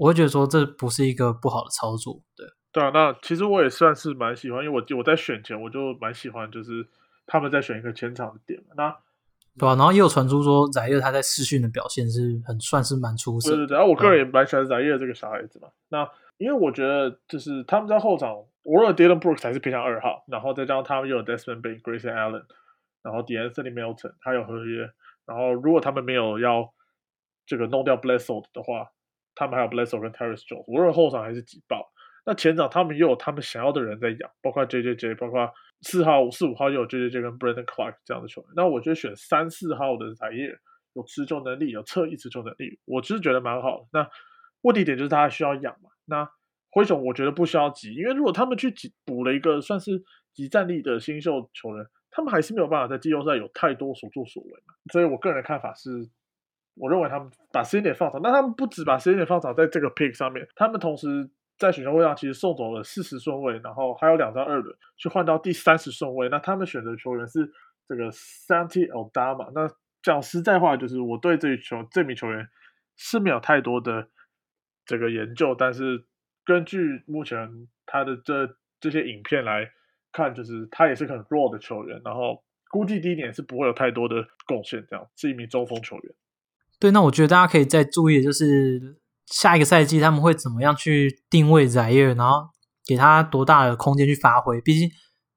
[0.00, 2.20] 我会觉得说这不是一个不好的操作。
[2.34, 6.84] 对，对啊，那其实我也算是蛮喜欢，因为我我在选前我就蛮喜欢，就是
[7.32, 8.62] 他们在选一个前场的点。
[8.76, 8.94] 那
[9.58, 13.50] 对啊，然后也有传出说，翟烨他在试训的表现是很算是蛮出色。
[13.50, 15.68] 对对对，然后我个人也蛮喜欢翟烨这个小孩子嘛。
[15.88, 18.44] 那因为我觉得就是他们在后场。
[18.64, 22.44] 无论 Dylan Brooks 才是偏向二号，然后再加上他们又有 Desmond Bain、Grayson Allen，
[23.02, 24.88] 然后 D'Anthony Melton 还有合约，
[25.26, 26.72] 然后如果他们没有要
[27.44, 28.92] 这个弄掉 b l e s s o d 的话，
[29.34, 31.91] 他们还有 b l e s s o d 跟 Terrence Jones，无论后场还是挤爆。
[32.24, 35.52] 那前场他们又有他们想要的人在养，包括 JJJ，包括
[35.82, 38.50] 四号、四五号又有 JJJ 跟 Brandon Clark 这样的球员。
[38.56, 40.56] 那我觉得选三四号的才叶
[40.94, 43.86] 有持球能力，有侧翼持球能力，我其实觉得蛮好的。
[43.92, 44.08] 那
[44.62, 46.28] 问题点就是大家需要养嘛，那。
[46.74, 48.72] 灰熊我觉得不需要急，因为如果他们去
[49.04, 50.02] 补了一个算是
[50.32, 56.08] 极战力的新秀球员，他们还是没有办法在季后赛有太多所作所为嘛所以我个人的看法是，
[56.76, 61.28] 我认为他们把时间点放长，那他们不止把时间点放长在这个 pick 上面，他们同时
[61.66, 66.28] 在选秀会上其实送走了四十顺位，然后还有两张二轮去换到第三十顺位。
[66.28, 67.50] 那他们选择球员是
[67.88, 69.50] 这个 Santi Aldama。
[69.54, 72.48] 那讲实在话，就是我对这球这名球员
[72.96, 74.08] 是没有太多的
[74.84, 76.04] 这个研究，但是。
[76.44, 79.70] 根据目前他的这这些影片来
[80.10, 86.14] 看，就是他也是很弱的球员，然后估计第一年是不会有太多的贡献，这样是一名中锋球员。
[86.80, 88.96] 对，那我觉得大家可以再注意，就是
[89.26, 92.44] 下一个赛季他们会怎么样去定位宰业，然后
[92.86, 94.60] 给他多大的空间去发挥。
[94.60, 94.90] 毕竟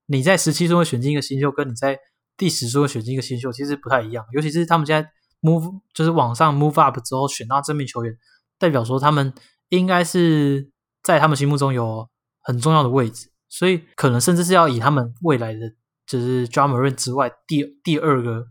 [0.07, 1.97] 你在十七顺位选进一个新秀，跟你在
[2.38, 4.25] 第十顺位选进一个新秀其实不太一样。
[4.33, 5.09] 尤其是他们现在
[5.41, 8.15] move 就是往上 move up 之后选到这名球员，
[8.59, 9.33] 代表说他们
[9.69, 10.71] 应该是。
[11.05, 12.09] 在他们心目中有
[12.41, 15.59] 很重要的位置，所以可能甚至是要以他们未来的
[16.07, 18.43] 就是 drummer 之外第第二个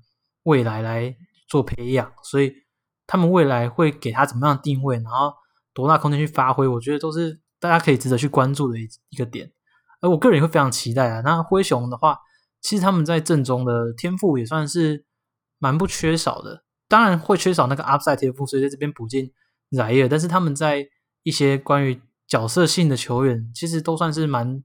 [0.44, 1.16] 未来来
[1.48, 2.54] 做培养，所以
[3.06, 5.32] 他们未来会给他怎么样的定位，然后
[5.72, 9.50] 多大空间去发挥，我觉得都是大家可以值得去关注的一一个点。
[10.00, 11.20] 而我个人也会非常期待啊。
[11.22, 12.18] 那灰熊的话，
[12.60, 15.06] 其实他们在阵中的天赋也算是
[15.58, 19.32] 蛮不缺少的，当然会缺少那个 upside 天赋，所以在这边补进
[19.70, 20.86] 莱尔，但是他们在
[21.22, 24.62] 一些关于角色性的球员其实都算是蛮，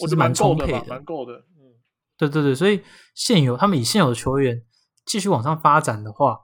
[0.00, 1.32] 我是蛮充沛的，蛮够的。
[1.32, 1.74] 嗯，
[2.16, 2.82] 对对对，所以
[3.14, 4.62] 现有他们以现有的球员
[5.04, 6.38] 继续往上发展的话，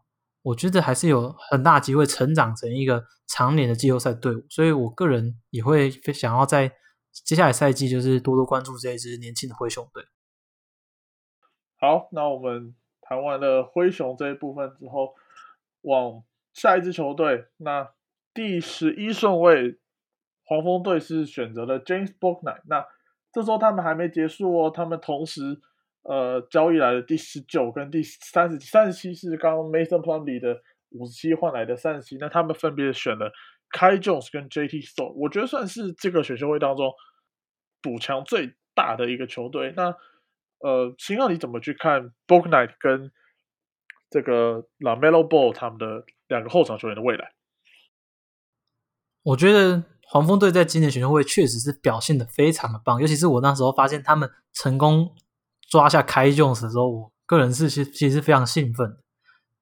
[0.45, 4.45] 我觉得还是有很大机会成长成一个常年的季后赛队伍。
[4.49, 6.71] 所以我个人也会想要在
[7.11, 10.05] 接下来赛季就是多多关注这一支年轻的灰熊队。
[11.81, 15.15] 好，那我们谈完了灰熊这一部分之后，
[15.81, 16.23] 往
[16.53, 17.91] 下一支球队，那
[18.33, 19.81] 第十一顺位。
[20.47, 22.85] 黄蜂队是选择了 James Bouknight，那
[23.33, 25.41] 这时候他们还没结束哦，他们同时
[26.05, 33.33] 呃交易来的第十九跟第三十三十七是刚刚 Mason Plumlee 的五十七换来的三十七，那他们分别选了
[33.71, 36.93] Kai Jones 跟 JT s t o r e 我觉得算是这个选秀会当中
[37.83, 39.75] 补强最大的一个球队。
[39.77, 39.95] 那
[40.61, 43.11] 呃，秦浩你怎么去看 Bouknight 跟
[44.11, 47.33] 这个 LaMelo Ball 他们的两个后场球员的未来？
[49.23, 49.85] 我觉得。
[50.07, 55.17] 黄蜂队在今年选秀会确实是表现的非常的棒，尤其是我那时候发现他们成功
[55.71, 58.97] 抓下开 Jones 的时候，我个人是其其实非常兴奋。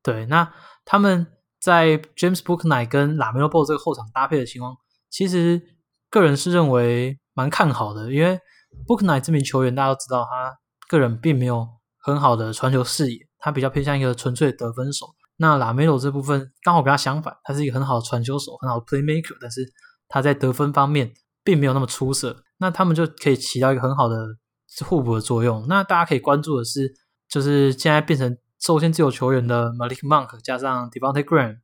[0.02, 0.52] 对，那
[0.84, 1.26] 他们
[1.60, 4.76] 在 James Booknight 跟 Lamelo Ball 这个后场搭配的情况，
[5.10, 5.62] 其实
[6.10, 8.38] 个人是认为蛮看好的，因为
[8.86, 11.68] Booknight 这名球员大家都知道，他个人并没有
[12.00, 15.06] 很好的传球视野，他比较偏向一个纯粹得分手。
[15.36, 19.64] 那 Lamelo 这部分刚好跟他相反，他是一个很好的传球手，很好的 Playmaker，但是
[20.08, 21.12] 他在得分方面
[21.44, 24.16] 并没有那么出色，那他们就可以起到一个很好的
[24.80, 25.66] 互补的作用。
[25.68, 26.94] 那大家可以关注的是，
[27.28, 31.58] 就是现在变成受限自由球员的 Malik Monk 加上 Devonte Graham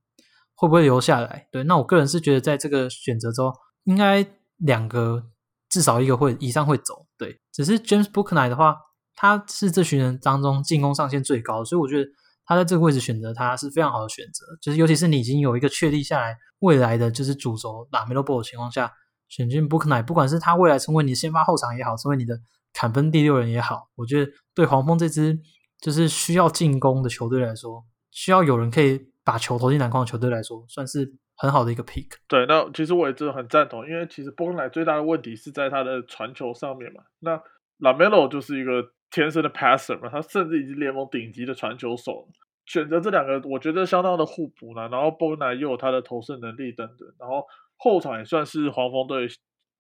[0.55, 1.49] 会不会留下来？
[1.51, 3.53] 对，那我个人是觉得在这个选择中，
[3.85, 5.25] 应该两个
[5.69, 7.07] 至少一个会以上会走。
[7.17, 8.77] 对，只是 James Booknight 的话，
[9.15, 12.11] 他是这群人当中进攻上限最高，所以我觉得
[12.45, 14.45] 他在这个位置选择他是非常好的选择。
[14.61, 16.37] 就是尤其是你已经有一个确立下来。
[16.61, 18.93] 未来的就是主轴打 Melo Ball 的情况下，
[19.29, 22.37] 选进 Booknight，不管是他未来成为你的先发后场也好，成为你的
[22.79, 25.37] 砍分第六人也好，我觉得对黄蜂这支
[25.81, 32.07] 就是需要进攻的球队来说，需要有人可以把球投进篮筐的球队来说，算是很好的一个 pick。
[32.29, 37.03] 对，那其实我也真的很赞同，因为其实波恩莱最大的问题是在他的传球上面嘛。
[37.19, 37.43] 那
[37.81, 42.29] Lamelo 就是一个天生的 passer 嘛，他甚至已经联盟顶级的传球手。
[42.65, 44.87] 选择这两个，我觉得相当的互补呢。
[44.89, 47.45] 然后波恩莱又有他的投射能力等等，然后
[47.77, 49.27] 后场也算是黄蜂队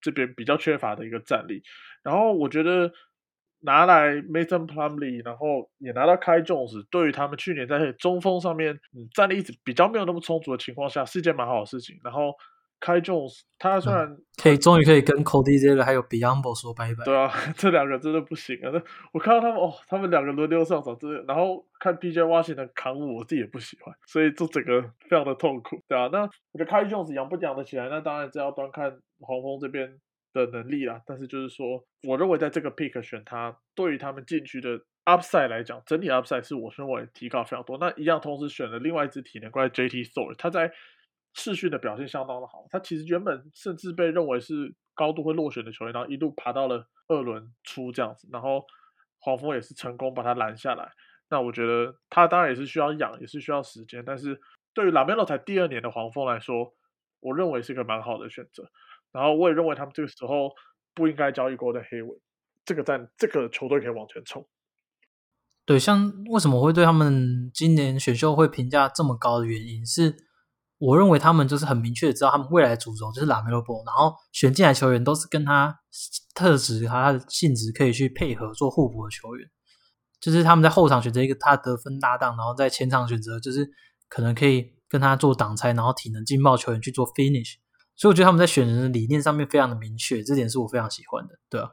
[0.01, 1.63] 这边比较缺乏的一个战力。
[2.03, 2.93] 然后我觉得。
[3.61, 11.99] 拿来 Mason Plumlee，然后也拿到 Kai Jones，对于他们去年在中锋上面嗯战力一直比较没有那么充足的情况下，是一件蛮好的事情。
[12.05, 12.33] 然后
[12.81, 17.05] 开 Jones，他虽然可以终于可以跟 Cody Zeller 还有 Beyond 说拜拜。
[17.05, 18.71] 对啊， 这两个真的不行啊！
[18.73, 29.99] 那我看到他们哦，他们两个轮流上场，真的，然后看 PJ 挖起的扛我，我自己也不喜欢，所以这整个非常的痛苦，对啊，那我觉得开 Jones 养不养得起来，那当然是要端看黄蜂这边。
[30.35, 37.79] 的能力啦，但是就是说，我认为在这个 pick 选他，对于他们禁区的 upside 来讲，整体 upside 是我认为提高非常多。
[37.79, 40.71] 那一样，同时选了另外一支体能怪 JT Thor，他在
[41.39, 42.67] 试训的表现相当的好。
[42.69, 48.65] 他其实原本甚至被认为是高度会落选的球员，然后一路爬到了二轮出这样子，然后
[49.21, 50.91] 黄蜂也是成功把他拦下来。
[51.31, 54.41] 那我觉得他当然也是需要养，也是需要时间，但是
[54.75, 56.75] 对于 Lamelo 才第二年的黄蜂来说，
[57.21, 58.69] 我认为是一个蛮好的选择。
[59.13, 60.51] 然后我也认为他们这个时候
[60.95, 62.21] 不应该交易过的黑尾，
[62.65, 64.47] 这个战这个球队可以往前冲。
[65.65, 70.17] 对，像为什么会对他们今年选秀会评价这么高的原因是，
[70.79, 75.77] 我认为他们就是很明确的知道他们未来的主轴就是拉梅洛波，然后选进来球员都是跟他
[76.35, 79.51] 特质和他的性质可以去配合做互补的球员，
[80.21, 83.69] 就是他们在后场选择一个他得分搭档，然后在前场选择就是
[84.09, 87.55] 可能可以跟他做挡拆，然后体能劲爆球员去做 finish。
[87.97, 91.71] 所以我觉得他们在选人的理念上面非常的明确，这点是我非常喜欢的，对啊。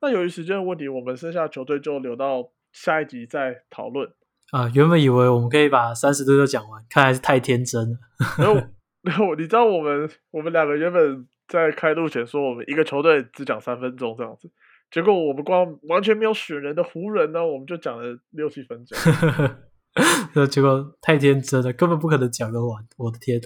[0.00, 4.08] 那由于时间的问题，我们剩下球队就留到下一集再讨论。
[4.52, 7.98] 啊，原本以为我们可以把三十队都讲完，看来是太天真了。
[8.38, 8.68] 然后，
[9.02, 14.50] 然后你知道我们我们两个原本在开录前说我们一个球队只讲三分钟这样子，
[14.90, 18.96] 结果我们光完全没有选人的湖人呢，我们就讲了六七分钟。
[20.34, 23.40] 那结果太天真了，根本不可能讲得完，我的天！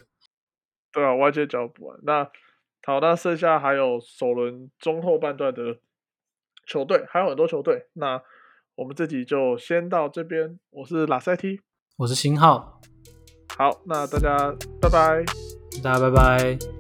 [0.93, 1.99] 对啊，完全讲不完。
[2.03, 2.29] 那
[2.85, 5.79] 好，那剩下还有首轮中后半段的
[6.67, 7.87] 球队，还有很多球队。
[7.93, 8.21] 那
[8.81, 10.59] 我们这集就先到这边。
[10.71, 11.61] 我是拉塞 T，
[11.99, 12.81] 我是新浩。
[13.55, 15.23] 好，那大家拜拜，
[15.83, 16.80] 大家拜拜。